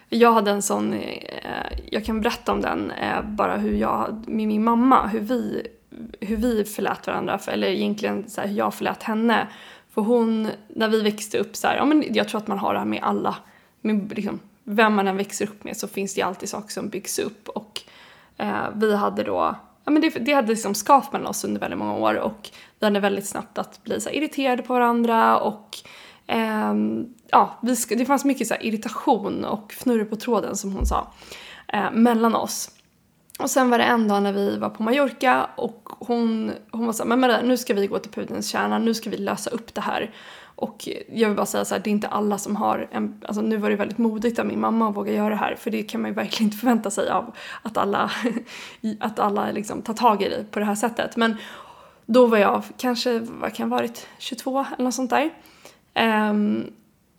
Jag 0.09 0.33
hade 0.33 0.51
en 0.51 0.63
sån, 0.63 0.93
eh, 0.93 1.79
jag 1.91 2.05
kan 2.05 2.21
berätta 2.21 2.53
om 2.53 2.61
den, 2.61 2.91
eh, 2.91 3.23
bara 3.23 3.57
hur 3.57 3.73
jag, 3.73 4.25
med 4.27 4.49
min 4.49 4.65
mamma, 4.65 5.07
hur 5.07 5.21
vi, 5.21 5.67
hur 6.21 6.37
vi 6.37 6.65
förlät 6.65 7.07
varandra, 7.07 7.41
eller 7.47 7.69
egentligen 7.69 8.31
så 8.31 8.41
här, 8.41 8.49
hur 8.49 8.57
jag 8.57 8.75
förlät 8.75 9.03
henne. 9.03 9.49
För 9.91 10.03
hon, 10.03 10.49
när 10.69 10.89
vi 10.89 11.03
växte 11.03 11.39
upp 11.39 11.57
så 11.57 11.67
här, 11.67 11.77
ja 11.77 11.85
men 11.85 12.05
jag 12.11 12.29
tror 12.29 12.41
att 12.41 12.47
man 12.47 12.59
har 12.59 12.73
det 12.73 12.79
här 12.79 12.87
med 12.87 13.03
alla, 13.03 13.37
med 13.81 14.13
liksom, 14.17 14.39
vem 14.65 14.95
man 14.95 15.09
än 15.09 15.17
växer 15.17 15.45
upp 15.45 15.65
med 15.65 15.77
så 15.77 15.89
finns 15.89 16.15
det 16.15 16.23
alltid 16.23 16.49
saker 16.49 16.71
som 16.71 16.89
byggs 16.89 17.19
upp 17.19 17.49
och 17.49 17.81
eh, 18.37 18.65
vi 18.75 18.97
hade 18.97 19.23
då, 19.23 19.57
ja 19.85 19.91
men 19.91 20.03
det, 20.03 20.09
det 20.09 20.33
hade 20.33 20.49
liksom 20.49 20.75
skavt 20.75 21.13
mellan 21.13 21.27
oss 21.27 21.45
under 21.45 21.61
väldigt 21.61 21.79
många 21.79 21.95
år 21.95 22.15
och 22.15 22.51
vi 22.79 22.87
hade 22.87 23.01
väldigt 23.01 23.27
snabbt 23.27 23.59
att 23.59 23.83
bli 23.83 24.01
så 24.01 24.11
irriterade 24.11 24.63
på 24.63 24.73
varandra 24.73 25.39
och 25.39 25.79
eh, 26.27 26.75
ja, 27.31 27.59
vi, 27.63 27.75
det 27.97 28.07
fanns 28.07 28.25
mycket 28.25 28.47
så 28.47 28.55
irritation 28.61 29.45
och 29.45 29.73
fnurr 29.73 30.05
på 30.05 30.17
tråden 30.17 30.57
som 30.57 30.73
hon 30.73 30.87
sa 30.87 31.13
eh, 31.69 31.91
mellan 31.93 32.35
oss. 32.35 32.71
Och 33.39 33.51
sen 33.51 33.71
var 33.71 33.79
det 33.79 33.85
en 33.85 34.09
dag 34.09 34.23
när 34.23 34.33
vi 34.33 34.59
var 34.59 34.71
på 34.71 34.83
Mallorca 34.83 35.49
och 35.57 35.89
hon, 35.99 36.53
hon 36.71 36.87
var 36.87 36.93
såhär 36.93 37.09
“Men 37.09 37.21
Maria, 37.21 37.43
nu 37.43 37.57
ska 37.57 37.75
vi 37.75 37.87
gå 37.87 37.99
till 37.99 38.11
pudelns 38.11 38.49
kärna, 38.49 38.79
nu 38.79 38.95
ska 38.95 39.11
vi 39.11 39.17
lösa 39.17 39.51
upp 39.51 39.75
det 39.75 39.81
här. 39.81 40.11
Och 40.63 40.89
jag 41.13 41.29
vill 41.29 41.37
bara 41.37 41.47
säga 41.47 41.65
så 41.65 41.75
här, 41.75 41.83
det 41.83 41.91
är 41.91 41.93
inte 41.93 42.09
alla 42.09 42.39
som 42.39 42.57
har 42.57 42.89
en, 42.91 43.21
alltså 43.25 43.43
nu 43.43 43.57
var 43.57 43.71
det 43.71 43.77
väldigt 43.77 43.99
modigt 43.99 44.39
av 44.39 44.47
min 44.47 44.61
mamma 44.61 44.89
att 44.89 44.97
våga 44.97 45.13
göra 45.13 45.29
det 45.29 45.37
här 45.37 45.55
för 45.55 45.71
det 45.71 45.83
kan 45.83 46.01
man 46.01 46.11
ju 46.11 46.15
verkligen 46.15 46.47
inte 46.47 46.57
förvänta 46.57 46.91
sig 46.91 47.11
av 47.11 47.35
att 47.63 47.77
alla, 47.77 48.11
att 49.01 49.19
alla 49.19 49.51
liksom 49.51 49.83
tar 49.83 49.95
tag 49.95 50.23
i 50.23 50.29
det 50.29 50.45
på 50.51 50.59
det 50.59 50.65
här 50.65 50.75
sättet. 50.75 51.17
Men 51.17 51.37
då 52.07 52.27
var 52.27 52.39
jag 52.39 52.63
kanske, 52.77 53.19
vad 53.19 53.55
kan 53.55 53.71
jag 53.71 53.77
varit, 53.77 54.07
22 54.19 54.67
eller 54.75 54.85
något 54.85 54.95
sånt 54.95 55.11
där. 55.11 55.31
Um, 56.31 56.73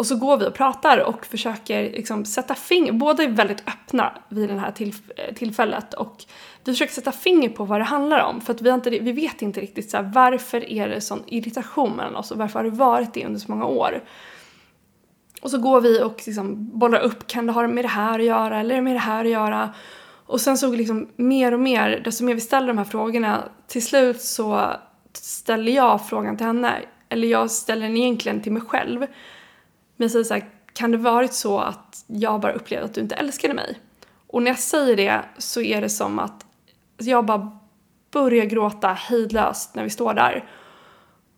och 0.03 0.07
så 0.07 0.15
går 0.15 0.37
vi 0.37 0.47
och 0.47 0.53
pratar 0.53 0.97
och 0.97 1.25
försöker 1.25 1.83
liksom 1.83 2.25
sätta 2.25 2.55
finger, 2.55 2.91
båda 2.91 3.23
är 3.23 3.27
väldigt 3.27 3.63
öppna 3.67 4.13
vid 4.29 4.49
det 4.49 4.59
här 4.59 4.71
tillf- 4.71 5.33
tillfället 5.35 5.93
och 5.93 6.25
vi 6.63 6.71
försöker 6.71 6.93
sätta 6.93 7.11
finger 7.11 7.49
på 7.49 7.65
vad 7.65 7.79
det 7.79 7.83
handlar 7.83 8.19
om 8.19 8.41
för 8.41 8.53
att 8.53 8.61
vi, 8.61 8.69
inte, 8.69 8.89
vi 8.89 9.11
vet 9.11 9.41
inte 9.41 9.61
riktigt 9.61 9.89
så 9.89 9.97
här, 9.97 10.11
varför 10.15 10.69
är 10.69 10.89
det 10.89 11.01
sån 11.01 11.23
irritation 11.27 11.95
mellan 11.95 12.15
oss 12.15 12.31
och 12.31 12.37
varför 12.37 12.59
har 12.59 12.63
det 12.63 12.75
varit 12.75 13.13
det 13.13 13.25
under 13.25 13.39
så 13.39 13.51
många 13.51 13.65
år. 13.65 14.03
Och 15.41 15.51
så 15.51 15.57
går 15.57 15.81
vi 15.81 16.01
och 16.01 16.23
liksom 16.25 16.79
bollar 16.79 16.99
upp, 16.99 17.27
kan 17.27 17.45
det 17.45 17.53
ha 17.53 17.67
med 17.67 17.83
det 17.83 17.89
här 17.89 18.19
att 18.19 18.25
göra 18.25 18.59
eller 18.59 18.75
är 18.75 18.75
det 18.75 18.83
med 18.83 18.95
det 18.95 18.99
här 18.99 19.25
att 19.25 19.31
göra? 19.31 19.73
Och 20.25 20.41
sen 20.41 20.57
så 20.57 20.75
liksom 20.75 21.09
mer 21.15 21.53
och 21.53 21.59
mer, 21.59 22.01
desto 22.05 22.23
mer 22.23 22.35
vi 22.35 22.41
ställer 22.41 22.67
de 22.67 22.77
här 22.77 22.85
frågorna, 22.85 23.43
till 23.67 23.85
slut 23.85 24.21
så 24.21 24.71
ställer 25.13 25.71
jag 25.71 26.07
frågan 26.07 26.37
till 26.37 26.45
henne, 26.45 26.81
eller 27.09 27.27
jag 27.27 27.51
ställer 27.51 27.87
den 27.87 27.97
egentligen 27.97 28.41
till 28.41 28.51
mig 28.51 28.61
själv. 28.61 29.05
Men 29.95 30.05
jag 30.05 30.11
säger 30.11 30.25
så 30.25 30.33
här, 30.33 30.49
kan 30.73 30.91
det 30.91 30.97
varit 30.97 31.33
så 31.33 31.59
att 31.59 32.03
jag 32.07 32.41
bara 32.41 32.53
upplevde 32.53 32.85
att 32.85 32.93
du 32.93 33.01
inte 33.01 33.15
älskade 33.15 33.53
mig? 33.53 33.79
Och 34.27 34.43
när 34.43 34.51
jag 34.51 34.59
säger 34.59 34.95
det 34.95 35.21
så 35.37 35.61
är 35.61 35.81
det 35.81 35.89
som 35.89 36.19
att 36.19 36.45
jag 36.97 37.25
bara 37.25 37.59
börjar 38.11 38.45
gråta 38.45 38.87
hejdlöst 38.87 39.75
när 39.75 39.83
vi 39.83 39.89
står 39.89 40.13
där. 40.13 40.49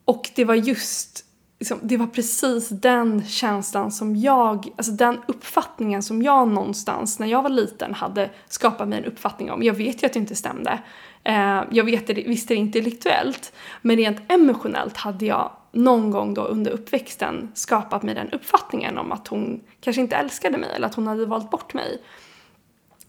Och 0.05 0.29
det 0.35 0.45
var 0.45 0.55
just, 0.55 1.25
liksom, 1.59 1.79
det 1.81 1.97
var 1.97 2.07
precis 2.07 2.69
den 2.69 3.25
känslan 3.25 3.91
som 3.91 4.15
jag, 4.15 4.67
alltså 4.75 4.91
den 4.91 5.19
uppfattningen 5.27 6.03
som 6.03 6.21
jag 6.21 6.47
någonstans 6.47 7.19
när 7.19 7.27
jag 7.27 7.41
var 7.41 7.49
liten 7.49 7.93
hade 7.93 8.29
skapat 8.47 8.87
mig 8.87 8.99
en 8.99 9.05
uppfattning 9.05 9.51
om. 9.51 9.63
Jag 9.63 9.73
vet 9.73 10.03
ju 10.03 10.05
att 10.05 10.13
det 10.13 10.19
inte 10.19 10.35
stämde. 10.35 10.79
Eh, 11.23 11.63
jag 11.71 11.83
vet 11.83 12.07
det, 12.07 12.13
visste 12.13 12.53
det 12.53 12.57
intellektuellt, 12.57 13.53
men 13.81 13.97
rent 13.97 14.31
emotionellt 14.31 14.97
hade 14.97 15.25
jag 15.25 15.51
någon 15.75 16.11
gång 16.11 16.33
då 16.33 16.41
under 16.41 16.71
uppväxten 16.71 17.51
skapat 17.53 18.03
mig 18.03 18.15
den 18.15 18.31
uppfattningen 18.31 18.97
om 18.97 19.11
att 19.11 19.27
hon 19.27 19.61
kanske 19.81 20.01
inte 20.01 20.15
älskade 20.15 20.57
mig 20.57 20.69
eller 20.75 20.87
att 20.87 20.95
hon 20.95 21.07
hade 21.07 21.25
valt 21.25 21.51
bort 21.51 21.73
mig. 21.73 22.01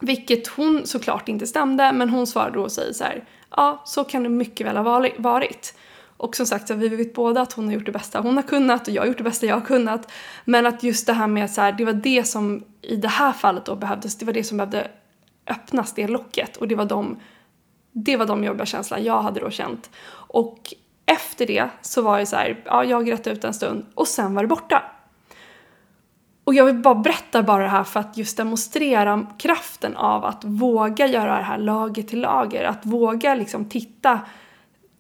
Vilket 0.00 0.46
hon 0.46 0.86
såklart 0.86 1.28
inte 1.28 1.46
stämde, 1.46 1.92
men 1.92 2.10
hon 2.10 2.26
svarade 2.26 2.54
då 2.54 2.62
och 2.62 2.72
säger 2.72 2.92
så 2.92 3.04
här, 3.04 3.24
ja, 3.50 3.82
så 3.84 4.04
kan 4.04 4.22
det 4.22 4.28
mycket 4.28 4.66
väl 4.66 4.76
ha 4.76 5.10
varit. 5.18 5.74
Och 6.16 6.36
som 6.36 6.46
sagt, 6.46 6.70
vi 6.70 6.88
vet 6.88 7.14
båda 7.14 7.40
att 7.40 7.52
hon 7.52 7.66
har 7.66 7.72
gjort 7.72 7.86
det 7.86 7.92
bästa 7.92 8.20
hon 8.20 8.36
har 8.36 8.42
kunnat 8.42 8.88
och 8.88 8.94
jag 8.94 9.02
har 9.02 9.06
gjort 9.06 9.18
det 9.18 9.24
bästa 9.24 9.46
jag 9.46 9.56
har 9.56 9.66
kunnat. 9.66 10.12
Men 10.44 10.66
att 10.66 10.82
just 10.82 11.06
det 11.06 11.12
här 11.12 11.26
med 11.26 11.50
så 11.50 11.60
här, 11.60 11.72
det 11.72 11.84
var 11.84 11.92
det 11.92 12.24
som 12.24 12.64
i 12.82 12.96
det 12.96 13.08
här 13.08 13.32
fallet 13.32 13.64
då 13.64 13.76
behövdes, 13.76 14.18
det 14.18 14.26
var 14.26 14.32
det 14.32 14.44
som 14.44 14.56
behövde 14.56 14.90
öppnas, 15.46 15.92
det 15.92 16.08
locket. 16.08 16.56
Och 16.56 16.68
det 16.68 16.74
var 16.74 16.84
de, 16.84 17.16
det 17.92 18.16
var 18.16 18.26
de 18.26 18.44
jobbiga 18.44 18.66
känslorna 18.66 19.02
jag 19.02 19.22
hade 19.22 19.40
då 19.40 19.50
känt. 19.50 19.90
Och 20.10 20.74
efter 21.06 21.46
det 21.46 21.68
så 21.82 22.02
var 22.02 22.18
det 22.18 22.26
så 22.26 22.36
här, 22.36 22.62
ja, 22.64 22.84
jag 22.84 23.06
grät 23.06 23.26
ut 23.26 23.44
en 23.44 23.54
stund 23.54 23.86
och 23.94 24.08
sen 24.08 24.34
var 24.34 24.42
det 24.42 24.48
borta. 24.48 24.82
Och 26.44 26.54
jag 26.54 26.64
vill 26.64 26.74
bara 26.74 26.94
berätta 26.94 27.42
bara 27.42 27.62
det 27.62 27.68
här 27.68 27.84
för 27.84 28.00
att 28.00 28.16
just 28.16 28.36
demonstrera 28.36 29.26
kraften 29.38 29.96
av 29.96 30.24
att 30.24 30.44
våga 30.44 31.06
göra 31.06 31.36
det 31.36 31.42
här 31.42 31.58
lager 31.58 32.02
till 32.02 32.20
lager. 32.20 32.64
Att 32.64 32.86
våga 32.86 33.34
liksom 33.34 33.68
titta, 33.68 34.20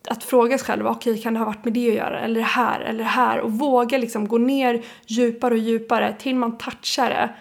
att 0.08 0.24
fråga 0.24 0.58
sig 0.58 0.66
själv, 0.66 0.86
okej 0.86 1.12
okay, 1.12 1.22
kan 1.22 1.34
det 1.34 1.38
ha 1.38 1.46
varit 1.46 1.64
med 1.64 1.74
det 1.74 1.88
att 1.88 1.94
göra? 1.94 2.20
Eller 2.20 2.40
det 2.40 2.46
här, 2.46 2.80
eller 2.80 2.98
det 2.98 3.10
här? 3.10 3.40
Och 3.40 3.52
våga 3.52 3.98
liksom 3.98 4.28
gå 4.28 4.38
ner 4.38 4.84
djupare 5.06 5.54
och 5.54 5.60
djupare 5.60 6.12
till 6.18 6.36
man 6.36 6.58
touchar 6.58 7.10
det. 7.10 7.34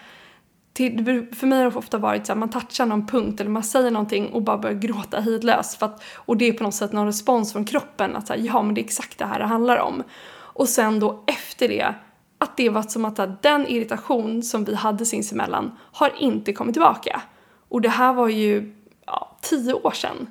Till, 0.76 1.26
för 1.32 1.46
mig 1.46 1.62
har 1.62 1.70
det 1.70 1.78
ofta 1.78 1.98
varit 1.98 2.26
så 2.26 2.32
att 2.32 2.38
man 2.38 2.50
touchar 2.50 2.86
någon 2.86 3.06
punkt 3.06 3.40
eller 3.40 3.50
man 3.50 3.62
säger 3.62 3.90
någonting 3.90 4.28
och 4.28 4.42
bara 4.42 4.58
börjar 4.58 4.76
gråta 4.76 5.20
hejdlöst. 5.20 5.78
För 5.78 5.86
att, 5.86 6.02
och 6.14 6.36
det 6.36 6.48
är 6.48 6.52
på 6.52 6.64
något 6.64 6.74
sätt 6.74 6.92
någon 6.92 7.06
respons 7.06 7.52
från 7.52 7.64
kroppen 7.64 8.16
att 8.16 8.26
säga, 8.26 8.44
ja 8.44 8.62
men 8.62 8.74
det 8.74 8.80
är 8.80 8.84
exakt 8.84 9.18
det 9.18 9.24
här 9.24 9.38
det 9.38 9.44
handlar 9.44 9.76
om. 9.76 10.02
Och 10.32 10.68
sen 10.68 11.00
då 11.00 11.24
efter 11.26 11.68
det 11.68 11.94
att 12.38 12.56
det 12.56 12.68
var 12.68 12.82
som 12.82 13.04
att 13.04 13.42
den 13.42 13.66
irritation 13.66 14.42
som 14.42 14.64
vi 14.64 14.74
hade 14.74 15.04
sinsemellan 15.06 15.78
har 15.92 16.12
inte 16.18 16.52
kommit 16.52 16.74
tillbaka. 16.74 17.22
Och 17.68 17.80
det 17.80 17.88
här 17.88 18.12
var 18.12 18.28
ju 18.28 18.74
ja, 19.06 19.36
tio 19.42 19.72
år 19.72 19.90
sedan. 19.90 20.26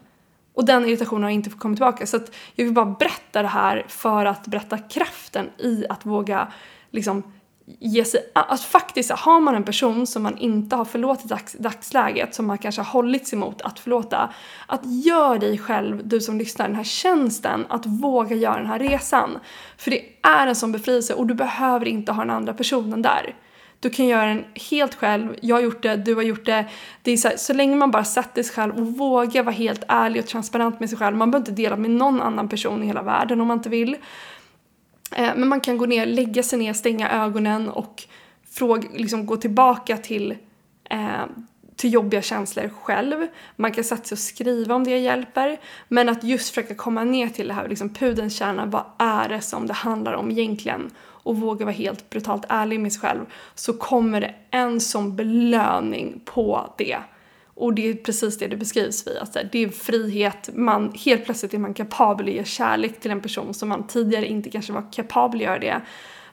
Och 0.53 0.65
den 0.65 0.85
irritationen 0.85 1.23
har 1.23 1.29
inte 1.29 1.49
kommit 1.49 1.77
tillbaka. 1.77 2.07
Så 2.07 2.17
att 2.17 2.35
jag 2.55 2.65
vill 2.65 2.73
bara 2.73 2.95
berätta 2.99 3.41
det 3.41 3.47
här 3.47 3.85
för 3.87 4.25
att 4.25 4.47
berätta 4.47 4.77
kraften 4.77 5.49
i 5.57 5.85
att 5.89 6.05
våga 6.05 6.47
liksom 6.91 7.23
ge 7.65 8.05
sig, 8.05 8.21
att 8.33 8.61
faktiskt 8.61 9.11
har 9.11 9.39
man 9.39 9.55
en 9.55 9.63
person 9.63 10.07
som 10.07 10.23
man 10.23 10.37
inte 10.37 10.75
har 10.75 10.85
förlåtit 10.85 11.25
i 11.25 11.27
dags, 11.27 11.53
dagsläget, 11.53 12.35
som 12.35 12.47
man 12.47 12.57
kanske 12.57 12.81
har 12.81 12.91
hållit 12.91 13.27
sig 13.27 13.39
mot 13.39 13.61
att 13.61 13.79
förlåta, 13.79 14.33
att 14.67 14.81
gör 14.83 15.39
dig 15.39 15.57
själv, 15.57 16.07
du 16.07 16.21
som 16.21 16.37
lyssnar, 16.37 16.67
den 16.67 16.75
här 16.75 16.83
tjänsten 16.83 17.65
att 17.69 17.85
våga 17.85 18.35
göra 18.35 18.57
den 18.57 18.67
här 18.67 18.79
resan. 18.79 19.39
För 19.77 19.91
det 19.91 20.01
är 20.21 20.47
en 20.47 20.55
sån 20.55 20.71
befrielse 20.71 21.13
och 21.13 21.27
du 21.27 21.33
behöver 21.33 21.87
inte 21.87 22.11
ha 22.11 22.21
den 22.21 22.35
andra 22.35 22.53
personen 22.53 23.01
där. 23.01 23.35
Du 23.79 23.89
kan 23.89 24.07
göra 24.07 24.25
den 24.25 24.43
helt 24.71 24.95
själv, 24.95 25.35
jag 25.41 25.55
har 25.55 25.61
gjort 25.61 25.83
det, 25.83 25.95
du 25.95 26.15
har 26.15 26.21
gjort 26.21 26.45
det. 26.45 26.65
det 27.01 27.11
är 27.11 27.17
så, 27.17 27.27
här, 27.27 27.37
så 27.37 27.53
länge 27.53 27.75
man 27.75 27.91
bara 27.91 28.03
sätter 28.03 28.43
sig 28.43 28.55
själv 28.55 28.75
och 28.77 28.87
vågar 28.87 29.43
vara 29.43 29.55
helt 29.55 29.83
ärlig 29.87 30.21
och 30.21 30.27
transparent 30.27 30.79
med 30.79 30.89
sig 30.89 30.97
själv, 30.97 31.17
man 31.17 31.31
behöver 31.31 31.49
inte 31.49 31.61
dela 31.61 31.75
med 31.75 31.91
någon 31.91 32.21
annan 32.21 32.49
person 32.49 32.83
i 32.83 32.85
hela 32.85 33.01
världen 33.01 33.41
om 33.41 33.47
man 33.47 33.57
inte 33.57 33.69
vill. 33.69 33.97
Eh, 35.15 35.35
men 35.35 35.47
man 35.47 35.61
kan 35.61 35.77
gå 35.77 35.85
ner, 35.85 36.05
lägga 36.05 36.43
sig 36.43 36.59
ner, 36.59 36.73
stänga 36.73 37.09
ögonen 37.09 37.69
och 37.69 38.03
fråga, 38.49 38.89
liksom 38.93 39.25
gå 39.25 39.37
tillbaka 39.37 39.97
till, 39.97 40.35
eh, 40.89 41.25
till 41.75 41.93
jobbiga 41.93 42.21
känslor 42.21 42.69
själv. 42.81 43.27
Man 43.55 43.71
kan 43.71 43.83
sätta 43.83 44.03
sig 44.03 44.15
och 44.15 44.19
skriva 44.19 44.75
om 44.75 44.83
det 44.83 44.97
hjälper. 44.97 45.57
Men 45.87 46.09
att 46.09 46.23
just 46.23 46.49
försöka 46.49 46.75
komma 46.75 47.03
ner 47.03 47.29
till 47.29 47.47
det 47.47 47.53
här, 47.53 47.67
liksom 47.67 47.93
pudens 47.93 48.37
kärna, 48.37 48.65
vad 48.65 48.83
är 48.97 49.29
det 49.29 49.41
som 49.41 49.67
det 49.67 49.73
handlar 49.73 50.13
om 50.13 50.31
egentligen? 50.31 50.91
Och 50.99 51.37
våga 51.37 51.65
vara 51.65 51.75
helt 51.75 52.09
brutalt 52.09 52.45
ärlig 52.49 52.79
med 52.79 52.93
sig 52.93 53.01
själv. 53.01 53.25
Så 53.55 53.73
kommer 53.73 54.21
det 54.21 54.35
en 54.51 54.81
sån 54.81 55.15
belöning 55.15 56.21
på 56.25 56.73
det. 56.77 56.97
Och 57.55 57.73
det 57.73 57.89
är 57.89 57.93
precis 57.93 58.37
det 58.37 58.47
det 58.47 58.57
beskrivs 58.57 59.07
vid, 59.07 59.17
att 59.17 59.37
det 59.51 59.63
är 59.63 59.69
frihet, 59.69 60.49
man, 60.53 60.93
helt 61.05 61.25
plötsligt 61.25 61.53
är 61.53 61.57
man 61.57 61.73
kapabel 61.73 62.27
att 62.27 62.33
ge 62.33 62.43
kärlek 62.43 62.99
till 62.99 63.11
en 63.11 63.21
person 63.21 63.53
som 63.53 63.69
man 63.69 63.87
tidigare 63.87 64.27
inte 64.27 64.49
kanske 64.49 64.73
var 64.73 64.91
kapabel 64.91 65.39
att 65.39 65.45
göra 65.45 65.59
det. 65.59 65.81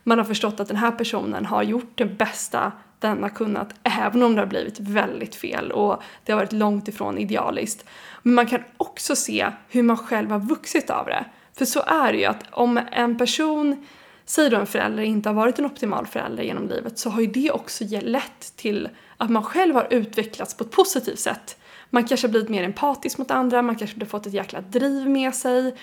Man 0.04 0.18
har 0.18 0.24
förstått 0.24 0.61
att 0.61 0.68
den 0.68 0.76
här 0.76 0.90
personen 0.90 1.46
har 1.46 1.62
gjort 1.62 1.92
det 1.94 2.04
bästa 2.04 2.72
den 2.98 3.22
har 3.22 3.30
kunnat, 3.30 3.74
även 3.82 4.22
om 4.22 4.35
det 4.35 4.40
har 4.40 4.46
blivit 4.46 4.80
väldigt 4.80 5.35
fel 5.35 5.72
och 5.72 6.02
det 6.24 6.32
har 6.32 6.40
varit 6.40 6.52
långt 6.52 6.88
ifrån 6.88 7.18
idealiskt. 7.18 7.85
Men 8.22 8.35
man 8.35 8.46
kan 8.46 8.61
också 8.76 9.16
se 9.16 9.46
hur 9.68 9.82
man 9.82 9.96
själv 9.96 10.30
har 10.30 10.38
vuxit 10.38 10.90
av 10.90 11.06
det. 11.06 11.24
För 11.58 11.64
så 11.64 11.82
är 11.87 12.12
det 12.12 12.18
ju 12.18 12.24
att 12.24 12.44
om 12.50 12.80
en 12.92 13.18
person, 13.18 13.87
säg 14.24 14.50
då 14.50 14.56
en 14.56 14.66
förälder, 14.66 15.02
inte 15.02 15.28
har 15.28 15.35
varit 15.35 15.58
en 15.58 15.66
optimal 15.66 16.06
förälder 16.06 16.42
genom 16.42 16.68
livet 16.68 16.98
så 16.98 17.11
har 17.11 17.20
ju 17.20 17.26
det 17.26 17.50
också 17.50 17.85
lett 18.02 18.56
till 18.56 18.88
att 19.16 19.30
man 19.30 19.42
själv 19.42 19.74
har 19.74 19.87
utvecklats 19.90 20.56
på 20.56 20.64
ett 20.64 20.70
positivt 20.70 21.18
sätt. 21.18 21.56
Man 21.90 22.04
kanske 22.04 22.26
har 22.26 22.30
blivit 22.30 22.48
mer 22.48 22.62
empatisk 22.62 23.18
mot 23.18 23.30
andra, 23.30 23.62
man 23.62 23.76
kanske 23.76 24.00
har 24.00 24.06
fått 24.06 24.26
ett 24.26 24.32
jäkla 24.32 24.61
driv 24.61 25.08
med 25.08 25.35
sig. 25.35 25.74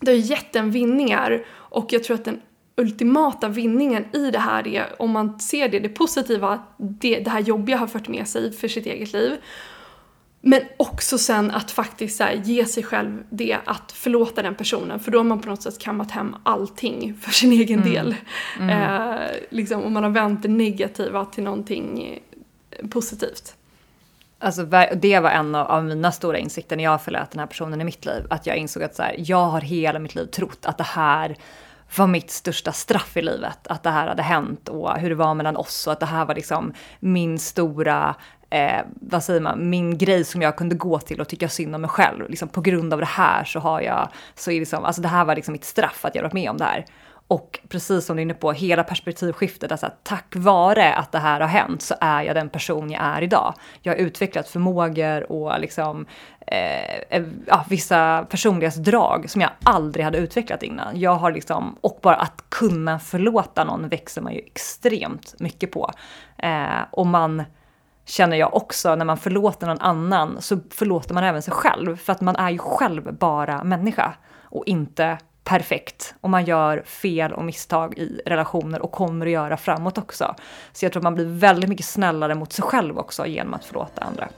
Det 0.00 0.10
har 0.10 0.18
gett 0.18 0.56
en 0.56 0.70
vinningar 0.70 1.44
och 1.50 1.92
jag 1.92 2.04
tror 2.04 2.14
att 2.14 2.24
den 2.24 2.40
ultimata 2.76 3.48
vinningen 3.48 4.04
i 4.12 4.30
det 4.30 4.38
här 4.38 4.68
är, 4.68 5.02
om 5.02 5.10
man 5.10 5.40
ser 5.40 5.68
det, 5.68 5.78
det 5.78 5.88
positiva, 5.88 6.62
det, 6.76 7.20
det 7.20 7.30
här 7.30 7.40
jobbiga 7.40 7.76
har 7.76 7.86
fört 7.86 8.08
med 8.08 8.28
sig 8.28 8.52
för 8.52 8.68
sitt 8.68 8.86
eget 8.86 9.12
liv. 9.12 9.36
Men 10.40 10.60
också 10.76 11.18
sen 11.18 11.50
att 11.50 11.70
faktiskt 11.70 12.16
så 12.16 12.24
här, 12.24 12.32
ge 12.32 12.64
sig 12.66 12.82
själv 12.82 13.22
det, 13.30 13.58
att 13.64 13.92
förlåta 13.92 14.42
den 14.42 14.54
personen. 14.54 15.00
För 15.00 15.10
då 15.10 15.18
har 15.18 15.24
man 15.24 15.40
på 15.40 15.48
något 15.48 15.62
sätt 15.62 15.78
kammat 15.78 16.10
hem 16.10 16.36
allting 16.42 17.14
för 17.20 17.30
sin 17.30 17.52
egen 17.52 17.78
Mm. 17.80 17.92
del. 17.92 18.14
Mm. 18.60 18.70
Eh, 18.70 19.28
liksom, 19.50 19.82
och 19.82 19.92
man 19.92 20.02
har 20.02 20.10
vänt 20.10 20.42
det 20.42 20.48
negativa 20.48 21.24
till 21.24 21.44
någonting 21.44 22.18
positivt. 22.90 23.54
Alltså, 24.38 24.62
det 24.94 25.20
var 25.20 25.30
en 25.30 25.54
av, 25.54 25.66
av 25.66 25.84
mina 25.84 26.12
stora 26.12 26.38
insikter 26.38 26.76
när 26.76 26.84
jag 26.84 27.02
förlät 27.02 27.30
den 27.30 27.38
här 27.40 27.46
personen 27.46 27.80
i 27.80 27.84
mitt 27.84 28.04
liv. 28.04 28.26
Att 28.30 28.46
jag 28.46 28.56
insåg 28.56 28.82
att 28.82 28.94
så 28.94 29.02
här, 29.02 29.14
jag 29.18 29.46
har 29.46 29.60
hela 29.60 29.98
mitt 29.98 30.14
liv 30.14 30.26
trott 30.26 30.66
att 30.66 30.78
det 30.78 30.84
här 30.84 31.36
var 31.96 32.06
mitt 32.06 32.30
största 32.30 32.72
straff 32.72 33.16
i 33.16 33.22
livet. 33.22 33.66
Att 33.66 33.82
det 33.82 33.90
här 33.90 34.08
hade 34.08 34.22
hänt 34.22 34.68
och 34.68 34.98
hur 34.98 35.08
det 35.08 35.14
var 35.14 35.34
mellan 35.34 35.56
oss 35.56 35.86
och 35.86 35.92
att 35.92 36.00
det 36.00 36.06
här 36.06 36.24
var 36.24 36.34
liksom 36.34 36.72
min 37.00 37.38
stora, 37.38 38.14
eh, 38.50 38.80
vad 39.00 39.24
säger 39.24 39.40
man, 39.40 39.70
min 39.70 39.98
grej 39.98 40.24
som 40.24 40.42
jag 40.42 40.56
kunde 40.56 40.74
gå 40.74 40.98
till 40.98 41.20
och 41.20 41.28
tycka 41.28 41.48
synd 41.48 41.74
om 41.74 41.80
mig 41.80 41.90
själv. 41.90 42.30
Liksom 42.30 42.48
på 42.48 42.60
grund 42.60 42.92
av 42.92 43.00
det 43.00 43.06
här 43.06 43.44
så 43.44 43.60
har 43.60 43.80
jag, 43.80 44.08
så 44.34 44.50
är 44.50 44.60
liksom, 44.60 44.84
alltså 44.84 45.02
det 45.02 45.08
här 45.08 45.24
var 45.24 45.34
liksom 45.34 45.52
mitt 45.52 45.64
straff 45.64 46.04
att 46.04 46.14
jag 46.14 46.22
varit 46.22 46.32
med 46.32 46.50
om 46.50 46.56
det 46.56 46.64
här. 46.64 46.86
Och 47.28 47.60
precis 47.68 48.06
som 48.06 48.16
du 48.16 48.20
är 48.20 48.22
inne 48.22 48.34
på, 48.34 48.52
hela 48.52 48.84
perspektivskiftet, 48.84 49.72
alltså 49.72 49.86
att 49.86 50.04
tack 50.04 50.36
vare 50.36 50.94
att 50.94 51.12
det 51.12 51.18
här 51.18 51.40
har 51.40 51.48
hänt 51.48 51.82
så 51.82 51.94
är 52.00 52.22
jag 52.22 52.36
den 52.36 52.48
person 52.48 52.90
jag 52.90 53.02
är 53.02 53.22
idag. 53.22 53.54
Jag 53.82 53.92
har 53.92 53.98
utvecklat 53.98 54.48
förmågor 54.48 55.32
och 55.32 55.60
liksom, 55.60 56.06
eh, 56.46 56.94
eh 57.10 57.24
ja, 57.46 57.64
vissa 57.68 58.26
personlighetsdrag 58.30 59.30
som 59.30 59.40
jag 59.40 59.50
aldrig 59.62 60.04
hade 60.04 60.18
utvecklat 60.18 60.62
innan. 60.62 61.00
Jag 61.00 61.14
har 61.14 61.32
liksom, 61.32 61.76
och 61.80 61.98
bara 62.02 62.16
att 62.16 62.44
kunna 62.48 62.98
förlåta 62.98 63.64
någon 63.64 63.88
växer 63.88 64.22
man 64.22 64.32
ju 64.32 64.38
extremt 64.38 65.34
mycket 65.38 65.72
på. 65.72 65.90
Eh, 66.38 66.80
och 66.90 67.06
man 67.06 67.44
känner 68.06 68.36
jag 68.36 68.54
också, 68.54 68.94
när 68.94 69.04
man 69.04 69.18
förlåter 69.18 69.66
någon 69.66 69.80
annan 69.80 70.42
så 70.42 70.58
förlåter 70.70 71.14
man 71.14 71.24
även 71.24 71.42
sig 71.42 71.54
själv. 71.54 71.96
För 71.96 72.12
att 72.12 72.20
man 72.20 72.36
är 72.36 72.50
ju 72.50 72.58
själv 72.58 73.14
bara 73.14 73.64
människa 73.64 74.14
och 74.42 74.62
inte 74.66 75.18
perfekt. 75.44 76.14
Och 76.20 76.30
man 76.30 76.44
gör 76.44 76.82
fel 76.86 77.32
och 77.32 77.44
misstag 77.44 77.98
i 77.98 78.20
relationer 78.26 78.82
och 78.82 78.92
kommer 78.92 79.26
att 79.26 79.32
göra 79.32 79.56
framåt 79.56 79.98
också. 79.98 80.34
Så 80.72 80.84
jag 80.84 80.92
tror 80.92 81.00
att 81.00 81.04
man 81.04 81.14
blir 81.14 81.24
väldigt 81.24 81.68
mycket 81.68 81.86
snällare 81.86 82.34
mot 82.34 82.52
sig 82.52 82.62
själv 82.62 82.98
också 82.98 83.26
genom 83.26 83.54
att 83.54 83.64
förlåta 83.64 84.04
andra. 84.04 84.28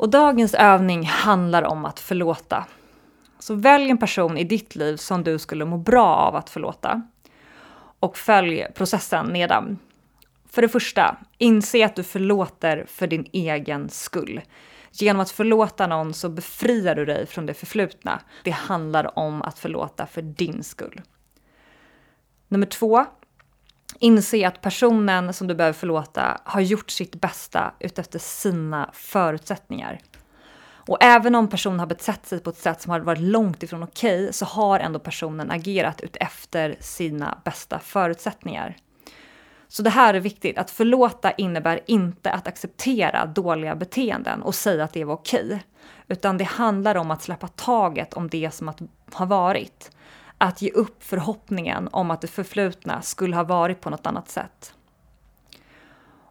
Och 0.00 0.08
dagens 0.08 0.54
övning 0.54 1.06
handlar 1.06 1.62
om 1.62 1.84
att 1.84 2.00
förlåta. 2.00 2.66
Så 3.38 3.54
välj 3.54 3.90
en 3.90 3.98
person 3.98 4.38
i 4.38 4.44
ditt 4.44 4.76
liv 4.76 4.96
som 4.96 5.24
du 5.24 5.38
skulle 5.38 5.64
må 5.64 5.76
bra 5.76 6.06
av 6.06 6.36
att 6.36 6.50
förlåta. 6.50 7.02
Och 8.00 8.16
följ 8.16 8.66
processen 8.74 9.26
nedan. 9.26 9.78
För 10.50 10.62
det 10.62 10.68
första, 10.68 11.16
inse 11.38 11.84
att 11.84 11.96
du 11.96 12.02
förlåter 12.02 12.84
för 12.88 13.06
din 13.06 13.26
egen 13.32 13.88
skull. 13.88 14.40
Genom 14.90 15.20
att 15.20 15.30
förlåta 15.30 15.86
någon 15.86 16.14
så 16.14 16.28
befriar 16.28 16.94
du 16.94 17.04
dig 17.04 17.26
från 17.26 17.46
det 17.46 17.54
förflutna. 17.54 18.20
Det 18.44 18.50
handlar 18.50 19.18
om 19.18 19.42
att 19.42 19.58
förlåta 19.58 20.06
för 20.06 20.22
din 20.22 20.64
skull. 20.64 21.00
Nummer 22.48 22.66
två, 22.66 23.06
inse 23.98 24.48
att 24.48 24.60
personen 24.60 25.32
som 25.32 25.46
du 25.46 25.54
behöver 25.54 25.78
förlåta 25.78 26.40
har 26.44 26.60
gjort 26.60 26.90
sitt 26.90 27.20
bästa 27.20 27.74
utefter 27.80 28.18
sina 28.18 28.90
förutsättningar. 28.92 30.00
Och 30.90 30.98
även 31.00 31.34
om 31.34 31.48
personen 31.48 31.80
har 31.80 31.86
betett 31.86 32.26
sig 32.26 32.40
på 32.40 32.50
ett 32.50 32.58
sätt 32.58 32.82
som 32.82 32.90
har 32.90 33.00
varit 33.00 33.20
långt 33.20 33.62
ifrån 33.62 33.82
okej 33.82 34.32
så 34.32 34.44
har 34.44 34.80
ändå 34.80 34.98
personen 34.98 35.50
agerat 35.50 36.00
utefter 36.00 36.76
sina 36.80 37.38
bästa 37.44 37.78
förutsättningar. 37.78 38.76
Så 39.68 39.82
det 39.82 39.90
här 39.90 40.14
är 40.14 40.20
viktigt, 40.20 40.58
att 40.58 40.70
förlåta 40.70 41.30
innebär 41.30 41.80
inte 41.86 42.30
att 42.30 42.48
acceptera 42.48 43.26
dåliga 43.26 43.74
beteenden 43.74 44.42
och 44.42 44.54
säga 44.54 44.84
att 44.84 44.92
det 44.92 45.04
var 45.04 45.14
okej. 45.14 45.62
Utan 46.08 46.38
det 46.38 46.44
handlar 46.44 46.94
om 46.94 47.10
att 47.10 47.22
släppa 47.22 47.48
taget 47.48 48.14
om 48.14 48.28
det 48.28 48.54
som 48.54 48.72
har 49.12 49.26
varit. 49.26 49.90
Att 50.42 50.62
ge 50.62 50.70
upp 50.70 51.02
förhoppningen 51.04 51.88
om 51.92 52.10
att 52.10 52.20
det 52.20 52.28
förflutna 52.28 53.02
skulle 53.02 53.36
ha 53.36 53.44
varit 53.44 53.80
på 53.80 53.90
något 53.90 54.06
annat 54.06 54.28
sätt. 54.28 54.74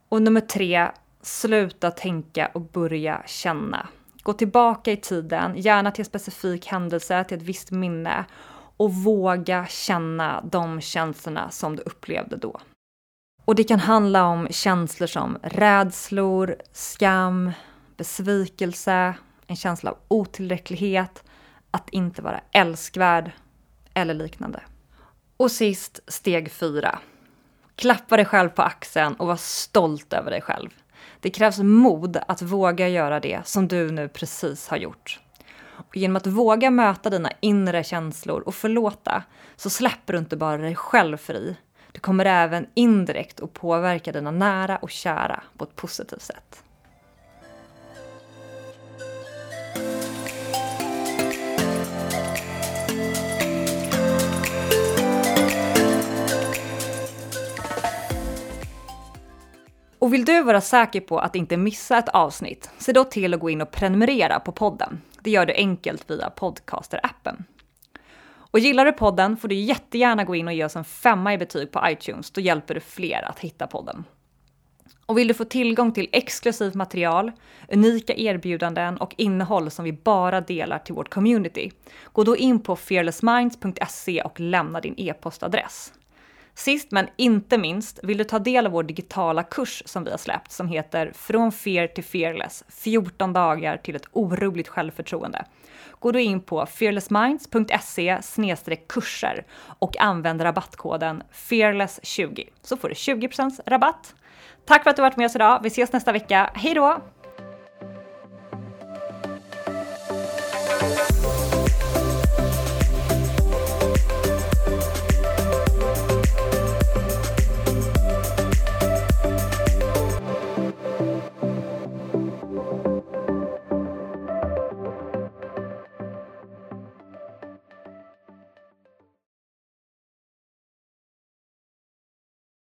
Och 0.10 0.22
nummer 0.22 0.41
tre, 0.41 0.88
sluta 1.22 1.91
tänka 1.91 2.52
och 2.54 2.62
börja 2.62 3.24
känna. 3.26 3.88
Gå 4.24 4.34
tillbaka 4.34 4.91
i 4.91 4.98
tiden, 4.98 5.54
gärna 5.58 5.91
till 5.91 6.02
en 6.02 6.06
specifik 6.06 6.67
händelse, 6.67 7.24
till 7.24 7.38
ett 7.38 7.43
visst 7.43 7.72
minne 7.72 8.26
och 8.78 8.93
våga 8.93 9.65
känna 9.69 10.41
de 10.52 10.82
känslorna 10.82 11.52
som 11.52 11.76
du 11.76 11.82
upplevde 11.82 12.36
då. 12.38 12.60
Och 13.45 13.56
det 13.56 13.63
kan 13.63 13.80
handla 13.80 14.26
om 14.26 14.48
känslor 14.52 15.08
som 15.08 15.38
rädslor, 15.43 16.56
skam, 16.74 17.52
besvikelse, 17.98 19.13
en 19.48 19.56
känsla 19.56 19.91
av 19.91 19.98
otillräcklighet, 20.08 21.24
att 21.72 21.89
inte 21.89 22.22
vara 22.22 22.41
älskvärd 22.52 23.32
eller 23.99 24.13
liknande. 24.13 24.62
Och 25.38 25.51
sist, 25.51 25.99
steg 26.07 26.51
fyra. 26.51 26.99
Klappa 27.75 28.15
dig 28.15 28.25
själv 28.25 28.49
på 28.49 28.62
axeln 28.62 29.13
och 29.13 29.27
var 29.27 29.35
stolt 29.35 30.13
över 30.13 30.31
dig 30.31 30.41
själv. 30.41 30.69
Det 31.19 31.29
krävs 31.29 31.59
mod 31.59 32.17
att 32.27 32.41
våga 32.41 32.88
göra 32.88 33.19
det 33.19 33.47
som 33.47 33.67
du 33.67 33.91
nu 33.91 34.07
precis 34.07 34.67
har 34.67 34.77
gjort. 34.77 35.19
Och 35.67 35.97
genom 35.97 36.15
att 36.15 36.27
våga 36.27 36.71
möta 36.71 37.09
dina 37.09 37.31
inre 37.39 37.83
känslor 37.83 38.41
och 38.41 38.55
förlåta 38.55 39.23
så 39.55 39.69
släpper 39.69 40.13
du 40.13 40.19
inte 40.19 40.38
bara 40.38 40.57
dig 40.57 40.75
själv 40.75 41.17
fri. 41.17 41.55
Du 41.91 41.99
kommer 41.99 42.25
även 42.25 42.67
indirekt 42.73 43.39
att 43.39 43.53
påverka 43.53 44.12
dina 44.12 44.31
nära 44.31 44.77
och 44.77 44.89
kära 44.89 45.43
på 45.57 45.63
ett 45.63 45.75
positivt 45.75 46.21
sätt. 46.21 46.63
Och 59.99 60.13
vill 60.13 60.25
du 60.25 60.43
vara 60.43 60.62
säker 60.62 61.01
på 61.01 61.19
att 61.19 61.35
inte 61.35 61.57
missa 61.57 61.97
ett 61.97 62.09
avsnitt, 62.09 62.69
se 62.77 62.91
då 62.91 63.03
till 63.03 63.33
att 63.33 63.39
gå 63.39 63.49
in 63.49 63.62
och 63.62 63.71
prenumerera 63.71 64.39
på 64.39 64.51
podden. 64.51 65.01
Det 65.21 65.31
gör 65.31 65.45
du 65.45 65.53
enkelt 65.53 66.09
via 66.12 66.29
Podcaster-appen. 66.29 67.43
Och 68.51 68.59
gillar 68.59 68.85
du 68.85 68.91
podden 68.91 69.38
får 69.38 69.47
du 69.47 69.55
jättegärna 69.55 70.23
gå 70.23 70.35
in 70.35 70.47
och 70.47 70.53
ge 70.53 70.65
oss 70.65 70.75
en 70.75 70.83
femma 70.83 71.33
i 71.33 71.38
betyg 71.38 71.71
på 71.71 71.81
iTunes, 71.85 72.31
då 72.31 72.41
hjälper 72.41 72.73
du 72.73 72.79
fler 72.79 73.29
att 73.29 73.39
hitta 73.39 73.67
podden. 73.67 74.03
Och 75.05 75.17
vill 75.17 75.27
du 75.27 75.33
få 75.33 75.45
tillgång 75.45 75.91
till 75.91 76.09
exklusivt 76.12 76.75
material, 76.75 77.31
unika 77.69 78.13
erbjudanden 78.13 78.97
och 78.97 79.13
innehåll 79.17 79.71
som 79.71 79.85
vi 79.85 79.93
bara 79.93 80.41
delar 80.41 80.79
till 80.79 80.95
vårt 80.95 81.09
community, 81.09 81.71
gå 82.13 82.23
då 82.23 82.38
in 82.38 82.59
på 82.59 82.75
fearlessminds.se 82.75 84.21
och 84.21 84.39
lämna 84.39 84.81
din 84.81 84.93
e-postadress. 84.97 85.93
Sist 86.60 86.91
men 86.91 87.08
inte 87.15 87.58
minst, 87.58 88.00
vill 88.04 88.17
du 88.17 88.24
ta 88.24 88.39
del 88.39 88.65
av 88.65 88.72
vår 88.72 88.84
digitala 88.84 89.43
kurs 89.43 89.84
som 89.86 90.04
vi 90.04 90.12
har 90.12 90.17
släppt 90.17 90.52
som 90.52 90.67
heter 90.67 91.12
Från 91.15 91.52
fear 91.52 91.88
till 91.88 92.04
fearless, 92.04 92.63
14 92.69 93.34
dagar 93.34 93.78
till 93.78 93.95
ett 93.95 94.08
orubbligt 94.12 94.67
självförtroende. 94.67 95.45
Gå 96.00 96.12
då 96.12 96.19
in 96.19 96.41
på 96.41 96.65
fearlessminds.se 96.65 98.76
kurser 98.88 99.45
och 99.80 100.00
använd 100.00 100.41
rabattkoden 100.41 101.24
fearless20 101.34 102.48
så 102.62 102.78
får 102.78 102.89
du 102.89 102.93
20% 102.93 103.60
rabatt. 103.65 104.15
Tack 104.65 104.84
för 104.84 104.89
att 104.89 104.95
du 104.95 105.02
varit 105.02 105.17
med 105.17 105.26
oss 105.26 105.36
idag. 105.36 105.60
Vi 105.63 105.67
ses 105.67 105.93
nästa 105.93 106.12
vecka. 106.12 106.52
Hej 106.54 106.74
då! 106.74 107.02